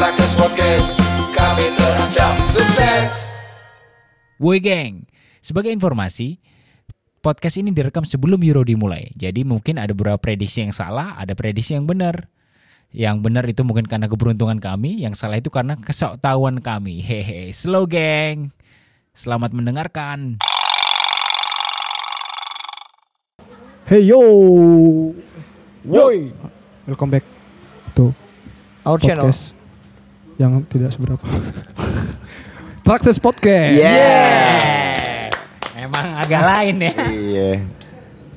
[0.00, 0.96] Trakses Podcast
[1.36, 3.36] Kami terancam sukses
[4.40, 5.04] Woi geng,
[5.44, 6.40] sebagai informasi,
[7.20, 9.12] podcast ini direkam sebelum Euro dimulai.
[9.12, 12.32] Jadi mungkin ada beberapa prediksi yang salah, ada prediksi yang benar.
[12.96, 17.04] Yang benar itu mungkin karena keberuntungan kami, yang salah itu karena kesoktahuan kami.
[17.04, 18.56] Hehe, slow geng.
[19.12, 20.40] Selamat mendengarkan.
[23.84, 24.24] Hey yo,
[25.84, 26.32] Woi.
[26.88, 27.28] welcome back
[27.92, 28.16] to
[28.88, 29.28] Our channel.
[30.40, 31.20] Yang tidak seberapa.
[32.80, 33.76] Praktis podcast.
[33.76, 35.28] Yeah.
[35.76, 36.92] Emang agak lain ya.
[37.06, 37.50] Iya.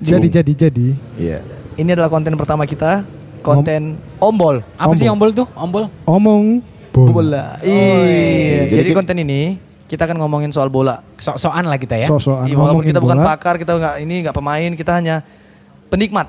[0.03, 0.87] Jadi jadi jadi.
[1.15, 1.39] Iya.
[1.73, 3.07] Ini adalah konten pertama kita,
[3.39, 4.59] konten ombol.
[4.75, 5.31] Apa sih Ombol.
[5.31, 5.47] ombol tuh?
[5.55, 5.83] Ombol?
[6.03, 6.43] Omong
[6.91, 7.09] bola.
[7.09, 7.45] Bola.
[7.63, 8.67] Iya.
[8.67, 9.41] Jadi Jadi ki- konten ini
[9.87, 10.99] kita akan ngomongin soal bola.
[11.15, 12.05] Sok-sokan lah kita ya.
[12.05, 13.27] So-soan Iya, walaupun kita bukan bola.
[13.31, 15.15] pakar, kita nggak ini nggak pemain, kita hanya
[15.87, 16.27] penikmat,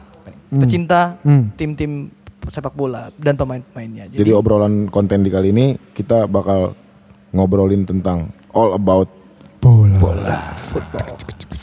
[0.48, 0.60] Hmm.
[0.60, 1.50] pecinta Hmm.
[2.46, 4.08] Sepak bola dan pemain-pemainnya.
[4.08, 6.76] Jadi obrolan konten di kali ini kita bakal
[7.30, 9.08] ngobrolin tentang all about
[9.60, 10.52] bola.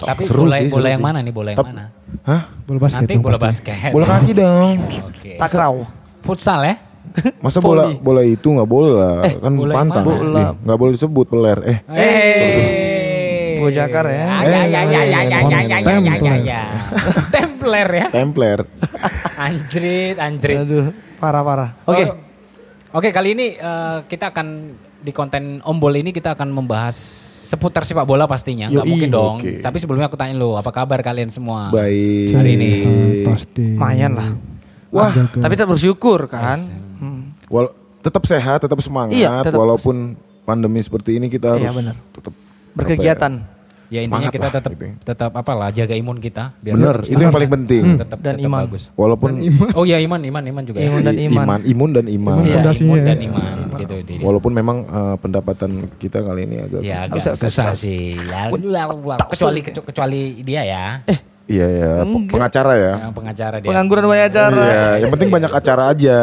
[0.01, 1.05] Tapi Seru bola, sih, bola seru yang sih.
[1.05, 1.29] mana nih?
[1.31, 1.85] Bola yang Tap- mana?
[2.23, 2.41] Hah?
[2.63, 2.97] Bola basket.
[2.99, 3.45] Nanti bola pasti.
[3.63, 3.91] basket.
[3.91, 4.75] Bola kaki dong.
[5.05, 5.31] Oke.
[5.37, 5.75] takraw.
[6.21, 6.75] Futsal ya?
[7.39, 10.05] Masa bola bola itu nggak bola Eh, kan bola pantang.
[10.05, 10.39] Bola.
[10.39, 11.57] Ih, Nggak boleh disebut peler.
[11.61, 14.25] Eh, Eh, Gua jakar ya.
[14.41, 16.61] Ya ya ya ya ya ya ya ya ya ya ya ya.
[17.29, 18.07] Templer ya.
[18.09, 18.59] templer.
[19.41, 20.57] Anjrit, anjrit.
[20.61, 20.85] Aduh,
[21.17, 21.69] parah-parah.
[21.83, 22.03] Oke.
[22.05, 22.15] Oh,
[22.91, 26.93] Oke, kali ini eh, kita akan di konten Ombol ini kita akan membahas
[27.47, 28.67] seputar sepak bola pastinya.
[28.67, 29.35] Nggak mungkin dong.
[29.39, 29.59] Oke.
[29.59, 31.71] Tapi sebelumnya aku tanya lu, apa kabar kalian semua?
[31.71, 32.35] Baik.
[32.35, 32.71] Hari ini.
[32.83, 33.65] Ah, pasti.
[33.75, 34.29] Lumayan lah.
[34.91, 35.11] Wah.
[35.11, 36.59] Tapi tetap bersyukur kan.
[36.99, 37.31] Hmm.
[37.47, 41.95] Wal- tetap sehat, tetap semangat Iya, tetap- walaupun pandemi seperti ini kita harus Iya, benar.
[42.11, 42.33] tetap
[42.71, 43.33] Berkegiatan.
[43.39, 43.60] Ya
[43.99, 44.85] intinya Semangat kita lah, tetap gitu.
[45.03, 47.83] tetap apalah jaga imun kita biar Bener, itu yang paling penting.
[47.99, 48.59] tetap Dan tetap iman.
[48.63, 48.83] bagus.
[48.93, 49.29] Walaupun
[49.73, 50.79] Oh iya iman, iman, iman juga.
[50.79, 51.05] Imun ya.
[51.05, 51.45] dan iman.
[51.61, 52.35] imun dan iman.
[52.37, 53.05] Imun fondasinya imun ya.
[53.05, 53.95] dan iman gitu.
[54.01, 54.23] Diri.
[54.23, 58.15] Walaupun memang eh, pendapatan kita kali ini agak Ya agak susah bisa- sih.
[58.15, 58.47] Ya,
[59.27, 60.85] kecuali kecuali dia ya,
[61.45, 61.91] Iya ya,
[62.31, 62.93] pengacara ya.
[63.01, 63.67] yang pengacara dia.
[63.67, 64.55] Pengangguran banyak acara.
[64.55, 66.17] Iya, yang penting banyak acara aja.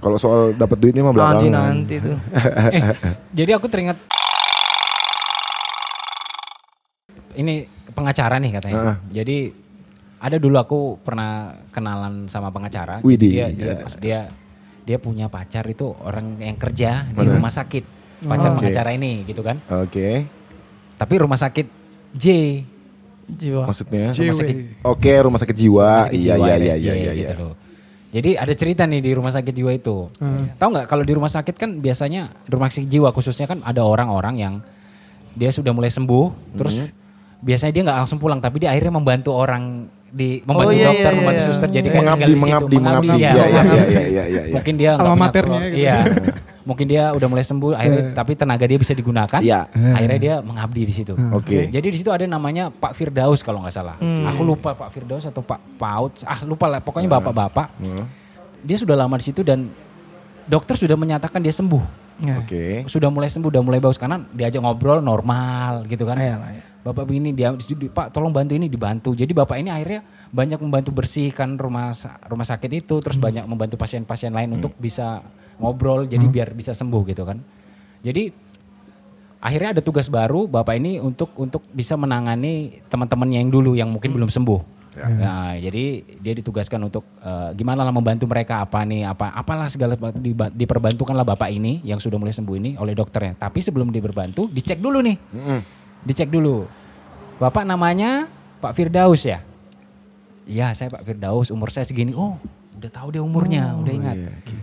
[0.00, 1.52] Kalau soal dapat duitnya mah Nanti belakangan.
[1.76, 2.16] nanti tuh.
[2.74, 2.82] Eh,
[3.30, 4.00] jadi aku teringat
[7.32, 8.76] ini pengacara nih katanya.
[8.76, 8.96] Heeh.
[9.12, 9.38] Jadi
[10.18, 11.30] ada dulu aku pernah
[11.68, 12.98] kenalan sama pengacara.
[12.98, 13.52] Jadi Widih, dia, iya.
[13.52, 14.18] dia dia
[14.80, 17.36] dia punya pacar itu orang yang kerja di Mana?
[17.36, 17.84] rumah sakit.
[18.20, 18.56] Pacar Oh.
[18.56, 19.56] pengacara ini gitu kan.
[19.78, 20.28] Oke,
[20.94, 21.66] Tapi rumah sakit
[22.12, 22.24] J.
[23.26, 23.64] Jiwa.
[23.64, 24.10] maksudnya.
[24.10, 25.88] Rumah sakit Oke, rumah sakit jiwa.
[25.88, 27.12] rumah sakit Iya jiwa iya iya iya iya.
[27.16, 27.54] gitu loh.
[28.10, 30.10] Jadi ada cerita nih di rumah sakit jiwa itu.
[30.52, 34.34] Tahu nggak kalau di rumah sakit kan biasanya rumah sakit jiwa khususnya kan ada orang-orang
[34.36, 34.54] yang
[35.32, 36.90] dia sudah mulai sembuh, terus Hmm.
[37.40, 41.06] Biasanya dia nggak langsung pulang, tapi dia akhirnya membantu orang di membantu Oh, iya, dokter,
[41.06, 41.48] iya, membantu iya.
[41.48, 41.68] suster.
[41.70, 43.08] Jadi kayak Mengabdi, tinggal di situ, mengabdi, mengabdi.
[43.08, 43.70] ya, Iya, iya, mengabdi.
[43.70, 44.52] iya, iya, iya, iya.
[44.52, 45.78] Mungkin dia nggak punya keluar- gitu.
[45.78, 45.96] Iya.
[46.60, 49.40] Mungkin dia udah mulai sembuh, akhirnya tapi tenaga dia bisa digunakan.
[49.40, 49.60] Iya.
[49.72, 51.14] Akhirnya dia mengabdi di situ.
[51.32, 51.66] Oke.
[51.66, 53.96] Jadi di situ ada namanya Pak Firdaus kalau nggak salah.
[54.28, 56.12] Aku lupa Pak Firdaus atau Pak Paut.
[56.22, 56.78] Ah lupa lah.
[56.78, 57.66] Pokoknya bapak-bapak.
[57.76, 58.04] Hmm,
[58.60, 59.72] Dia sudah lama di situ dan
[60.44, 61.80] dokter sudah menyatakan dia sembuh.
[62.20, 62.36] Ya.
[62.36, 62.84] Oke.
[62.84, 66.20] Sudah mulai sembuh, udah mulai bagus karena diajak ngobrol normal gitu kan.
[66.20, 66.62] Iya lah, ya.
[66.80, 67.52] Bapak begini dia
[67.92, 69.12] Pak tolong bantu ini dibantu.
[69.12, 70.00] Jadi bapak ini akhirnya
[70.32, 71.92] banyak membantu bersihkan rumah
[72.24, 75.20] rumah sakit itu, terus banyak membantu pasien-pasien lain untuk bisa
[75.60, 76.08] ngobrol.
[76.08, 77.36] Jadi biar bisa sembuh gitu kan.
[78.00, 78.32] Jadi
[79.44, 84.16] akhirnya ada tugas baru bapak ini untuk untuk bisa menangani teman-temannya yang dulu yang mungkin
[84.16, 84.80] belum sembuh.
[84.90, 89.94] Nah, jadi dia ditugaskan untuk eh, gimana lah membantu mereka apa nih apa apalah segala
[89.96, 93.38] diba- diperbantukanlah bapak ini yang sudah mulai sembuh ini oleh dokternya.
[93.38, 95.16] Tapi sebelum diberbantu dicek dulu nih.
[95.16, 95.60] Mm-mm.
[96.04, 96.64] Dicek dulu.
[97.40, 98.28] Bapak namanya
[98.60, 99.40] Pak Firdaus ya?
[100.44, 102.12] Iya, saya Pak Firdaus, umur saya segini.
[102.12, 102.36] Oh,
[102.76, 104.16] udah tahu dia umurnya, udah ingat.
[104.18, 104.56] iya, oke.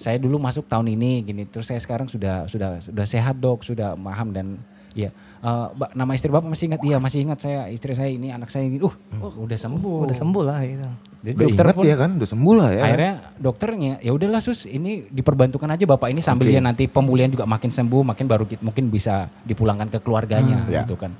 [0.00, 3.92] Saya dulu masuk tahun ini gini, terus saya sekarang sudah sudah sudah sehat, Dok, sudah
[3.96, 4.56] paham dan
[4.96, 6.80] ya Mbak, nama istri Bapak masih ingat?
[6.80, 8.76] Iya, masih ingat saya istri saya ini, anak saya ini.
[8.76, 10.04] Uh, oh, udah sembuh.
[10.04, 10.84] Udah sembuh lah gitu.
[11.20, 12.82] Jadi Udah dokter ingat pun ya kan, udah sembuh lah ya.
[12.82, 16.52] akhirnya dokternya ya udahlah sus ini diperbantukan aja bapak ini sambil Oke.
[16.52, 20.72] dia nanti pemulihan juga makin sembuh makin baru ki- mungkin bisa dipulangkan ke keluarganya Hmm,
[20.72, 20.80] ya.
[20.80, 21.12] gitu kan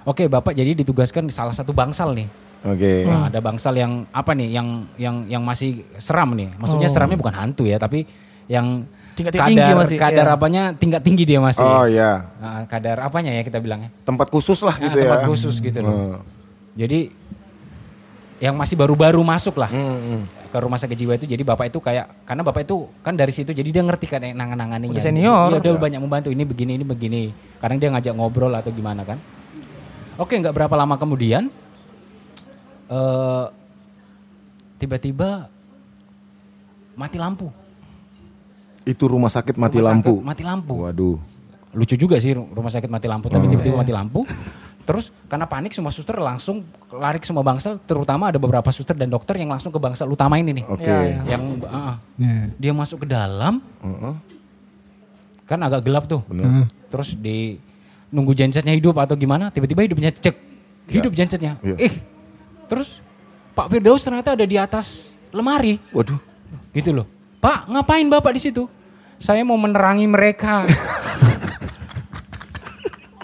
[0.00, 2.30] oke bapak jadi ditugaskan di salah satu bangsal nih
[2.62, 3.02] Oke.
[3.02, 6.92] Nah, ada bangsal yang apa nih yang yang yang masih seram nih maksudnya Oh.
[6.92, 8.06] seramnya bukan hantu ya tapi
[8.46, 8.86] yang
[9.20, 10.34] Tingkat kadar tinggi masih, kadar iya.
[10.34, 14.56] apanya tingkat tinggi dia masih Oh iya, Nah, kadar apanya ya kita bilangnya tempat khusus
[14.60, 15.04] lah Nah, gitu ya.
[15.06, 16.18] tempat khusus gitu loh Hmm.
[16.72, 17.12] jadi
[18.40, 20.22] yang masih baru-baru masuk lah Hmm, hmm.
[20.48, 23.52] ke rumah sakit jiwa itu jadi bapak itu kayak karena bapak itu kan dari situ
[23.52, 25.60] jadi dia ngerti kan yang nangan-nanganinya Udah senior.
[25.60, 27.22] Dia banyak membantu ini begini ini begini
[27.60, 29.20] kadang dia ngajak ngobrol atau gimana kan
[30.16, 31.52] oke nggak berapa lama kemudian
[32.88, 33.44] eh
[34.76, 35.46] tiba-tiba
[36.96, 37.52] mati lampu
[38.90, 40.14] Itu rumah sakit mati Rumah lampu.
[40.18, 40.74] sakit mati lampu.
[40.82, 41.16] Waduh.
[41.70, 43.32] Lucu juga sih rumah sakit mati lampu, Oh.
[43.32, 44.26] tapi tiba-tiba mati lampu.
[44.82, 49.06] Terus karena panik semua suster langsung lari ke semua bangsal, terutama ada beberapa suster dan
[49.06, 50.64] dokter yang langsung ke bangsal utama ini nih.
[50.66, 50.82] Oke.
[50.82, 51.20] Ya, ya.
[51.30, 52.50] Yang ah, Ya.
[52.58, 54.14] dia masuk ke dalam, Heeh.
[55.46, 56.26] kan agak gelap tuh.
[56.26, 56.66] Bener.
[56.90, 57.62] Terus di
[58.10, 60.34] nunggu gensetnya hidup atau gimana, tiba-tiba hidupnya cek.
[60.90, 61.54] Hidup gensetnya.
[61.62, 61.76] Iya.
[61.78, 61.94] Eh.
[62.66, 62.90] Terus
[63.54, 65.78] Pak Firdaus ternyata ada di atas lemari.
[65.94, 66.18] Waduh.
[66.74, 67.06] Gitu loh.
[67.38, 68.66] Pak, ngapain Bapak di situ?
[69.20, 70.64] Saya mau menerangi mereka.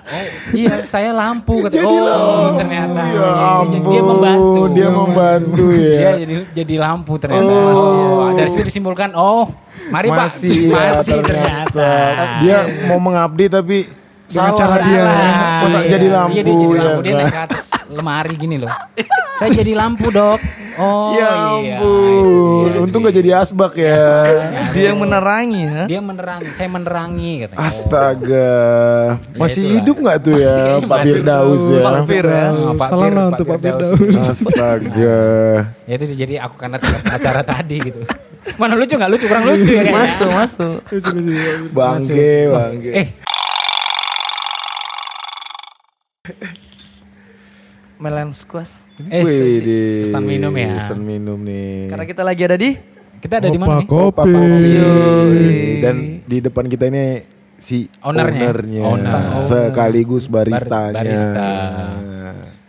[0.07, 1.81] oh, iya, saya lampu kata.
[1.83, 3.01] Oh, ternyata.
[3.01, 4.61] Ya Iya, iya, ampun, Dia membantu.
[4.71, 5.97] dia membantu ya.
[5.97, 7.49] Dia jadi jadi lampu ternyata.
[7.49, 9.49] Oh, dari situ disimpulkan, oh,
[9.89, 10.29] mari Pak.
[10.31, 11.91] Masih, ya, Masih ternyata.
[12.39, 13.79] Dia mau mengabdi tapi
[14.27, 14.59] Dengan salah.
[14.59, 15.05] cara dia.
[15.59, 15.89] Masa Iya.
[15.89, 17.01] jadi lampu Iya, dia jadi ya lampu.
[17.01, 17.19] Dia kan?
[17.19, 18.69] naik ke atas lemari gini loh.
[19.37, 20.41] Saya jadi lampu, Dok.
[20.77, 21.81] Oh, ya iya.
[21.81, 22.69] ampun.
[22.69, 23.09] Itu dia Untung sih.
[23.09, 24.05] gak jadi asbak ya.
[24.77, 25.83] Dia yang menerangi ya.
[25.89, 27.65] Dia menerangi, saya menerangi katanya.
[27.65, 28.53] Astaga.
[29.41, 29.75] Masih itulah.
[29.81, 30.99] hidup gak tuh ya Masih, Pak.
[31.09, 31.81] Firdaus ya?
[31.81, 32.47] Pak Fir ya.
[32.53, 33.97] Oh, Pak Salam lah untuk Pak Firdaus.
[33.97, 34.29] Firdaus.
[34.37, 35.21] Astaga.
[35.89, 36.77] Ya itu jadi aku karena
[37.09, 38.01] acara tadi gitu.
[38.61, 39.97] Mana lucu nggak lucu kurang lucu ya kayaknya.
[39.97, 40.77] Masuk, masuk.
[41.73, 42.91] Bangke, bangke.
[42.93, 43.07] Eh,
[47.97, 48.73] Melan squash.
[49.03, 49.25] eh
[50.03, 50.81] pesan minum ya.
[50.81, 51.89] Pesan minum nih.
[51.89, 52.71] Karena kita lagi ada di
[53.17, 53.89] Kita ada di mana Opa nih?
[53.89, 54.33] kopi.
[54.77, 55.49] Yoi.
[55.81, 57.25] Dan di depan kita ini
[57.59, 58.53] si Ownernya.
[58.53, 59.41] ownernya, Owner.
[59.41, 60.93] sekaligus baristanya.
[60.93, 61.49] Bar- barista.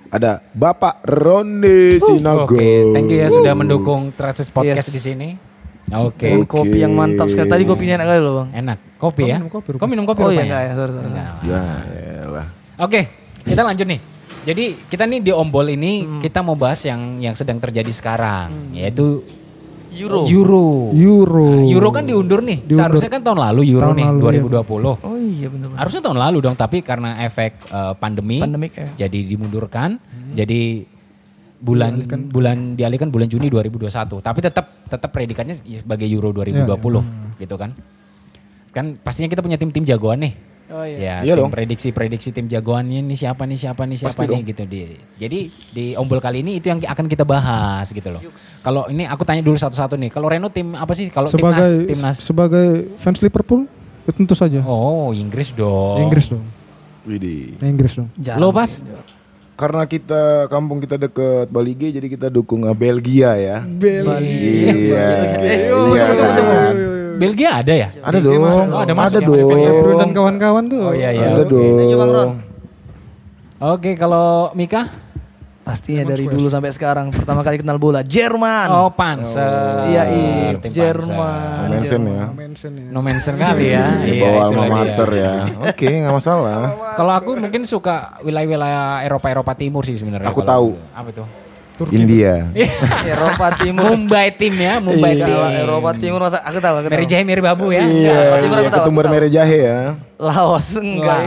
[0.08, 2.48] Ada Bapak Ronde Sinaga.
[2.48, 4.96] Oke, thank you ya sudah mendukung Traces Podcast Yes.
[4.96, 5.30] di sini.
[5.90, 6.32] Oke.
[6.38, 6.48] Oke.
[6.48, 7.48] kopi yang mantap sekali.
[7.48, 8.50] Tadi kopinya enak kali loh bang.
[8.58, 8.78] Enak.
[8.98, 9.38] Kopi ya?
[9.38, 10.48] minum kopi, Kau minum kopi Oh iya rupanya?
[10.48, 11.10] enggak ya, sorry, sorry.
[11.12, 11.64] Ya,
[12.24, 12.48] elah.
[12.78, 13.02] Oke,
[13.44, 14.00] kita lanjut nih.
[14.48, 16.24] Jadi kita nih di Ombol ini Hmm.
[16.24, 19.20] kita mau bahas yang yang sedang terjadi sekarang, yaitu
[19.98, 20.24] Euro.
[20.30, 20.68] Euro.
[20.94, 21.48] Euro.
[21.58, 22.62] Nah, Euro kan diundur nih.
[22.64, 22.78] Diundur.
[22.78, 24.94] Seharusnya kan tahun lalu Euro Tahun nih lalu, 2020.
[24.94, 25.68] Oh iya benar.
[25.74, 28.88] Harusnya tahun lalu dong, tapi karena efek eh, pandemi, Pandemik ya.
[29.08, 29.98] jadi dimundurkan.
[30.32, 30.86] Jadi
[31.58, 34.22] bulan bulan dialihkan bulan Juni 2021.
[34.22, 37.74] Tapi tetap tetap predikannya sebagai Euro 2020 gitu kan.
[38.70, 40.34] Kan pastinya kita punya tim-tim jagoan nih.
[40.68, 41.24] Oh Ya, iya.
[41.24, 41.52] Iya tim dong.
[41.56, 44.82] prediksi-prediksi tim jagoannya ini siapa nih, siapa nih, siapa Pasti nih gitu di.
[45.16, 45.40] Jadi
[45.72, 48.20] di Ombol kali ini itu yang akan kita bahas gitu loh.
[48.60, 50.12] Kalau ini aku tanya dulu satu-satu nih.
[50.12, 51.08] Kalau Reno tim apa sih?
[51.08, 52.16] Kalau timnas, timnas.
[52.20, 53.64] sebagai fans Liverpool,
[54.04, 54.60] ya tentu saja.
[54.68, 56.04] Oh, Inggris dong.
[56.04, 56.44] Inggris dong.
[57.08, 57.56] Widih.
[57.64, 58.12] Inggris dong.
[58.20, 58.68] Jarang Lo pas?
[59.58, 63.58] Karena kita kampung kita deket Bali G, jadi kita dukung eh, Belgia ya.
[63.66, 64.30] Bali.
[64.92, 65.08] Iya.
[65.42, 65.64] Yes.
[65.66, 66.54] Iya Tunggu, tunggu, tunggu.
[66.54, 66.76] kan?
[67.18, 67.90] Belgia ada ya?
[67.98, 68.34] Ada dong.
[68.38, 69.60] Oh, ada masuk Ada ya, masuk dong.
[69.60, 69.72] ya.
[69.74, 70.82] Bruno dan kawan-kawan tuh.
[70.82, 71.34] Oh iya iya.
[71.34, 71.50] Ada oke.
[71.50, 71.74] dong.
[71.76, 72.30] Thank you, Bang Ron.
[73.58, 74.82] Oke, kalau Mika?
[75.62, 78.72] Pastinya dari dulu sampai sekarang pertama kali kenal bola Jerman.
[78.72, 79.92] Oh, Panser.
[79.92, 80.56] Iya, iya.
[80.56, 81.68] Tim Jerman.
[81.68, 82.24] Mention ya.
[82.32, 82.88] Mention ya.
[82.88, 83.84] No mention kali ya.
[84.00, 85.34] Di Iya, bawah itulah alma mater ya.
[85.60, 86.60] Oke, nggak masalah.
[86.96, 90.32] Kalau aku mungkin suka wilayah-wilayah Eropa-Eropa Timur sih sebenarnya.
[90.32, 90.80] Aku tahu.
[90.96, 91.12] Apa
[91.86, 91.94] itu?
[91.94, 92.50] India.
[93.14, 93.94] Eropa Timur.
[93.94, 95.30] Mumbai tim ya, Mumbai tim.
[95.30, 96.94] Kalau Eropa Timur masa aku tahu aku tahu.
[96.98, 97.86] Meri Jahe Meri Babu ya.
[97.86, 99.80] Iya, Eropa Timur aku iya, tahu, ketumbar mere jahe ya.
[100.18, 101.20] Laos enggak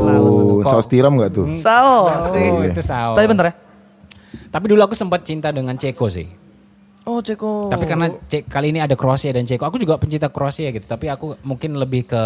[0.00, 0.34] Laos.
[0.36, 1.46] Oh, saus tiram nggak tuh?
[1.60, 2.32] Saus.
[2.32, 3.14] Oh, itu saus.
[3.14, 3.54] Tapi bentar ya.
[4.48, 6.26] Tapi dulu aku sempat cinta dengan Ceko sih.
[7.06, 7.70] Oh, Ceko.
[7.70, 10.90] Tapi karena Ce- kali ini ada Kroasia dan Ceko, aku juga pencinta Kroasia gitu.
[10.90, 12.24] Tapi aku mungkin lebih ke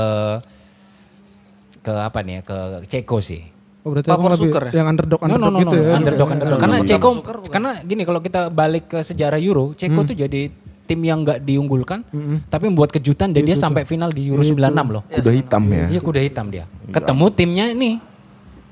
[1.85, 2.59] ke apa nih ya, ke
[2.89, 3.60] Ceko sih.
[3.81, 4.73] Oh berarti Papor lebih Suker ya?
[4.77, 5.95] yang underdog No, no, underdog no, gitu no, ya.
[5.97, 6.35] underdog, juga.
[6.37, 6.53] underdog.
[6.53, 6.89] Iya, Karena iya.
[6.91, 7.11] Ceko,
[7.49, 10.41] karena gini kalau kita balik ke sejarah Euro, Ceko tuh jadi
[10.85, 11.99] tim yang nggak diunggulkan,
[12.47, 14.61] tapi membuat kejutan dan dia sampai final di Euro 96
[14.91, 15.03] loh.
[15.07, 15.87] Kuda hitam ya.
[15.89, 16.65] Iya kuda hitam dia.
[16.91, 17.95] Ketemu timnya nih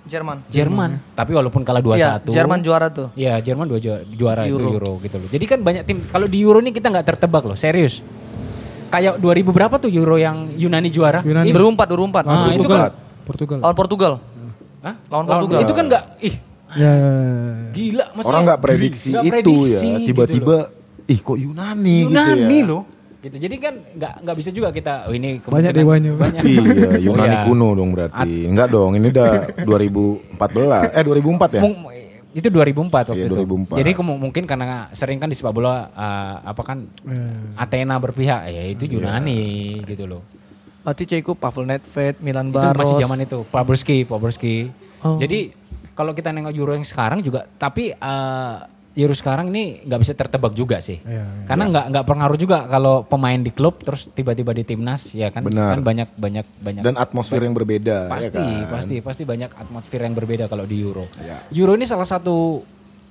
[0.08, 0.36] Jerman.
[0.48, 2.00] Jerman, tapi walaupun kalah 2-1.
[2.00, 3.12] Iya, Jerman juara tuh.
[3.12, 4.68] Iya, Jerman dua juara, juara itu Euro.
[4.72, 5.28] Euro gitu loh.
[5.28, 8.00] Jadi kan banyak tim kalau di Euro nih kita nggak tertebak loh, serius.
[8.88, 11.20] Kayak 2000 berapa tuh Euro yang Yunani juara?
[11.20, 11.52] Yunani.
[11.52, 12.24] Ini- 2004, 2004.
[12.24, 12.80] Ah, itu Portugal.
[12.80, 12.92] kan
[13.28, 13.58] Portugal.
[13.60, 14.12] Lawan Portugal.
[14.80, 14.94] Hah?
[15.08, 15.60] Lawan Portugal.
[15.60, 16.34] Itu kan nggak ih
[16.70, 16.92] Ya.
[17.70, 18.28] gila maksudnya.
[18.28, 19.98] Orang nggak prediksi itu prediksi ya.
[19.98, 21.06] gitu Tiba-tiba, loh.
[21.06, 22.68] ih kok Yunani, Yunani gitu ya.
[22.68, 22.82] loh.
[23.18, 23.36] Gitu.
[23.40, 26.10] Jadi kan nggak nggak bisa juga kita oh ini Banyak dewanya.
[26.14, 26.42] Banyak.
[26.44, 26.62] Iya,
[27.00, 27.40] Yunani Oh, iya.
[27.42, 28.30] kuno dong berarti.
[28.44, 29.30] Enggak dong, ini udah
[29.64, 30.92] 2014.
[30.92, 31.62] Eh 2004 ya?
[31.62, 31.86] Mung-
[32.28, 33.36] itu 2004 waktu Iya, itu.
[33.40, 33.80] 2004.
[33.80, 37.56] Jadi kemu- mungkin karena sering kan di sepak bola eh, apa kan Eh.
[37.56, 38.92] Athena berpihak ya itu Iya.
[38.94, 39.40] Yunani
[39.82, 40.22] gitu loh.
[40.88, 42.80] Berarti Ceko, Pavel Nedved, Milan Itu Baros.
[42.80, 44.72] masih zaman itu Paburski, Paburski.
[45.04, 45.20] Oh.
[45.20, 45.52] Jadi
[45.92, 48.56] kalau kita nengok Euro yang sekarang juga tapi eh,
[48.98, 50.98] Euro sekarang ini nggak bisa tertebak juga sih.
[51.04, 51.44] Iya, iya.
[51.44, 55.44] Karena nggak nggak pengaruh juga kalau pemain di klub terus tiba-tiba di timnas ya kan
[55.44, 55.76] Benar.
[55.76, 58.08] kan banyak banyak banyak Dan atmosfer yang berbeda.
[58.08, 58.72] pasti ya kan?
[58.72, 61.04] pasti pasti banyak atmosfer yang berbeda kalau di Euro.
[61.20, 61.44] Ya.
[61.52, 62.64] Euro ini salah satu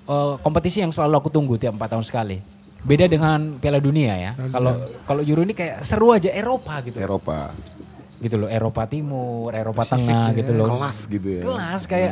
[0.10, 2.57] eh, kompetisi yang selalu aku tunggu tiap empat tahun sekali.
[2.88, 4.32] Beda dengan Piala Dunia ya.
[4.48, 6.98] Kalau kalau Euro ini kayak seru aja Eropa gitu.
[7.03, 7.51] Eropa.
[8.17, 10.72] Gitu loh, Eropa Timur, Eropa Tengah gitu loh.
[10.72, 11.44] Kelas gitu ya.
[11.44, 12.12] Kelas kayak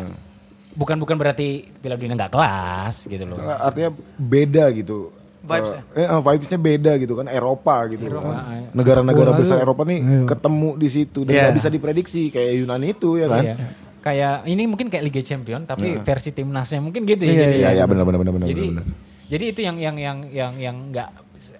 [0.75, 3.39] bukan bukan berarti Piala Dunia nggak kelas gitu loh.
[3.39, 5.15] Artinya beda gitu.
[5.45, 5.81] Vibes-nya.
[5.93, 8.65] Eh, eh, vibes-nya beda gitu kan Eropa gitu Eropa, kan.
[8.65, 8.69] iya.
[8.73, 10.21] Negara-negara besar Eropa nih iya.
[10.25, 11.41] ketemu di situ dan Iya.
[11.45, 13.43] nggak bisa diprediksi kayak Yunani itu ya kan.
[13.45, 13.55] Iya.
[14.01, 17.29] Kayak ini mungkin kayak Liga Champion tapi versi timnasnya mungkin gitu ya.
[17.29, 18.47] Iya, jadi, Iya iya benar benar benar benar.
[18.49, 18.85] jadi benar.
[19.25, 21.09] Jadi itu yang yang yang yang yang nggak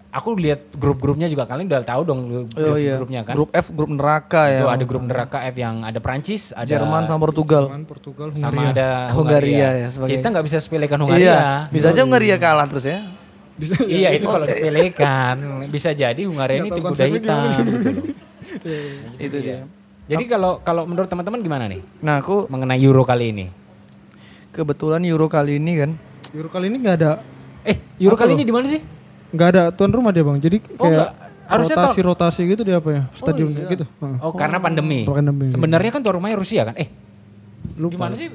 [0.09, 2.95] aku lihat grup-grupnya juga kalian udah tahu dong grup, Oh iya.
[2.95, 3.35] grupnya kan.
[3.35, 4.55] Grup F, grup neraka ya.
[4.55, 7.67] itu ada grup neraka F yang ada Prancis, ada Jerman sama Portugal.
[7.67, 11.27] Jerman, Portugal, sama ada Hungaria ya, sebagai- Kita nggak bisa sepelekan Hungaria.
[11.27, 13.03] Iya, bisa aja Hungaria kalah terus ya.
[13.85, 15.35] iya itu kalau disepelekan
[15.67, 18.05] bisa jadi Hungaria ini tim kuda hitam gitu loh.
[19.25, 19.67] Itu dia.
[20.05, 23.45] Jadi kalau kalau menurut teman-teman gimana nih Nah, aku mengenai Euro kali ini?
[24.49, 25.91] kebetulan Euro kali ini kan
[26.31, 27.11] Euro kali ini nggak ada
[27.65, 28.81] Eh, Euro kali ini di mana sih?
[29.27, 30.37] nggak ada tuan rumah dia bang.
[30.37, 31.11] Jadi Oh, kayak nggak.
[31.45, 33.69] Harusnya rotasi rotasi gitu dia apa ya stadionnya iya.
[33.69, 33.85] gitu.
[33.85, 34.17] Heeh.
[34.19, 35.03] Oh, karena pandemi.
[35.03, 35.45] Pandemi.
[35.45, 36.73] Sebenarnya kan tuan rumahnya Rusia kan?
[36.73, 36.89] Eh,
[37.67, 38.29] di mana sih?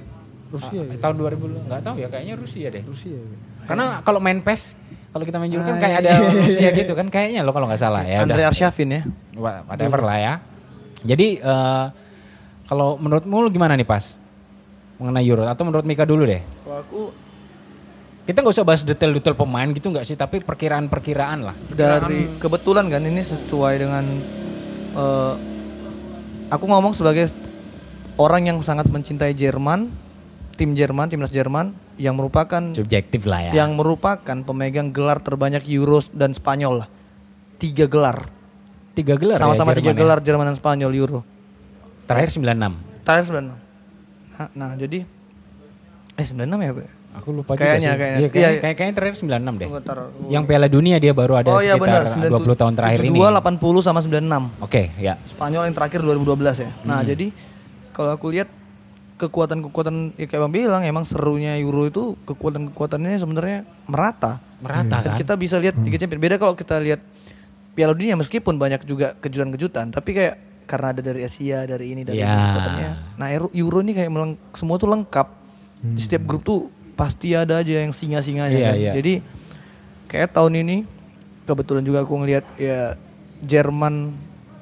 [0.46, 0.99] Rusia Ah, ya.
[1.00, 2.82] Tahun 2000 nggak tahu ya kayaknya Rusia deh.
[2.82, 3.14] Rusia.
[3.14, 3.34] ya.
[3.64, 4.78] Karena kalau main PES
[5.10, 6.10] kalau kita main Euro kan Ah, kayak ada
[6.44, 8.22] Rusia gitu kan kayaknya lo kalau nggak salah ya.
[8.22, 8.42] Andre.
[8.44, 9.02] Arshavin ya.
[9.34, 10.34] Wha- whatever lah ya.
[11.00, 11.84] Jadi eh,
[12.64, 14.14] kalau menurutmu lu gimana nih pas
[14.99, 16.42] mengenai Euro atau menurut Mika dulu deh?
[16.60, 17.00] Kalau aku
[18.28, 21.56] Kita nggak usah bahas detail-detail pemain gitu nggak sih, tapi perkiraan-perkiraan lah.
[21.72, 24.04] dari kebetulan kan ini sesuai dengan
[24.94, 25.34] eh,
[26.52, 27.32] aku ngomong sebagai
[28.20, 29.88] orang yang sangat mencintai Jerman,
[30.60, 33.64] tim Jerman, timnas Jerman yang merupakan Subjektif lah ya.
[33.64, 36.88] yang merupakan pemegang gelar terbanyak Euro dan Spanyol lah.
[37.60, 38.28] Tiga gelar.
[38.90, 39.98] tiga gelar Sama-sama ya, tiga ya.
[40.02, 41.20] gelar Jerman dan Spanyol Euro.
[42.04, 43.06] Terakhir 96.
[43.06, 43.54] Terakhir 96.
[44.36, 45.04] Nah, nah, jadi
[46.18, 47.00] eh 96 ya, Pak?
[47.11, 47.99] Aku lupa Kayaknya, juga sih.
[47.99, 48.19] kayaknya.
[48.21, 48.61] Iya, kayak, Iya.
[48.61, 49.67] kayak, kayaknya terakhir 96 deh.
[49.67, 49.99] Tunggu, ntar.
[50.29, 53.09] Yang Piala Dunia dia baru ada oh iya benar, sekitar 20 tahun terakhir ini.
[53.12, 54.43] 72, 80 sama 96.
[54.59, 55.14] Oke, ya.
[55.26, 56.71] Spanyol yang terakhir 2012 ya.
[56.71, 56.87] Hmm.
[56.87, 57.26] Nah, jadi
[57.90, 58.49] kalau aku lihat
[59.19, 64.40] kekuatan-kekuatan ya kayak Bang bilang emang serunya Euro itu kekuatan-kekuatannya sebenarnya merata.
[64.59, 65.19] Merata Dan kan?
[65.19, 66.23] kita bisa lihat Liga Champions.
[66.23, 67.05] Beda kalau kita lihat
[67.71, 72.17] Piala Dunia meskipun banyak juga kejutan-kejutan, tapi kayak karena ada dari Asia, dari ini, dari
[72.17, 72.31] Ya.
[72.31, 72.90] itu kekuatannya.
[73.17, 75.29] Nah, Euro, Euro ini kayak meleng- semua tuh lengkap.
[75.81, 76.69] Di setiap grup tuh
[77.00, 78.76] pasti ada aja yang singa-singanya Iya, kan.
[78.76, 78.92] iya.
[78.92, 79.14] Jadi
[80.07, 80.76] kayak tahun ini
[81.42, 83.00] kebetulan juga aku ngelihat ya
[83.40, 84.12] Jerman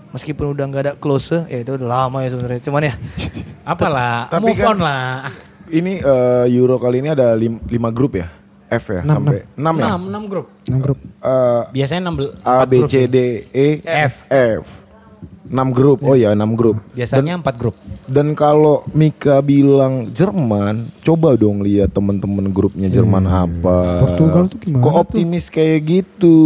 [0.08, 2.94] meskipun udah nggak ada close ya itu udah lama ya sebenarnya cuman ya
[3.68, 5.28] Apalah, Tapi move kan- on lah.
[5.68, 8.32] Ini eh, Euro kali ini ada lim- lima grup ya?
[8.66, 9.86] F ya Enam, sampai 6 ya?
[9.92, 10.46] 6, 6 grup.
[10.64, 10.98] Enam grup.
[11.20, 13.16] Eh, Biasanya 6 A B C D
[13.48, 14.12] E F.
[14.28, 14.64] F.
[15.48, 15.98] 6 grup.
[16.04, 16.76] Oh ya, 6 grup.
[16.92, 17.74] Biasanya 4 grup.
[18.04, 24.04] Dan kalau Mika bilang Jerman, coba dong lihat teman-teman grupnya Jerman apa.
[24.04, 25.00] Portugal tuh gimana Kok tuh?
[25.02, 26.36] optimis kayak gitu?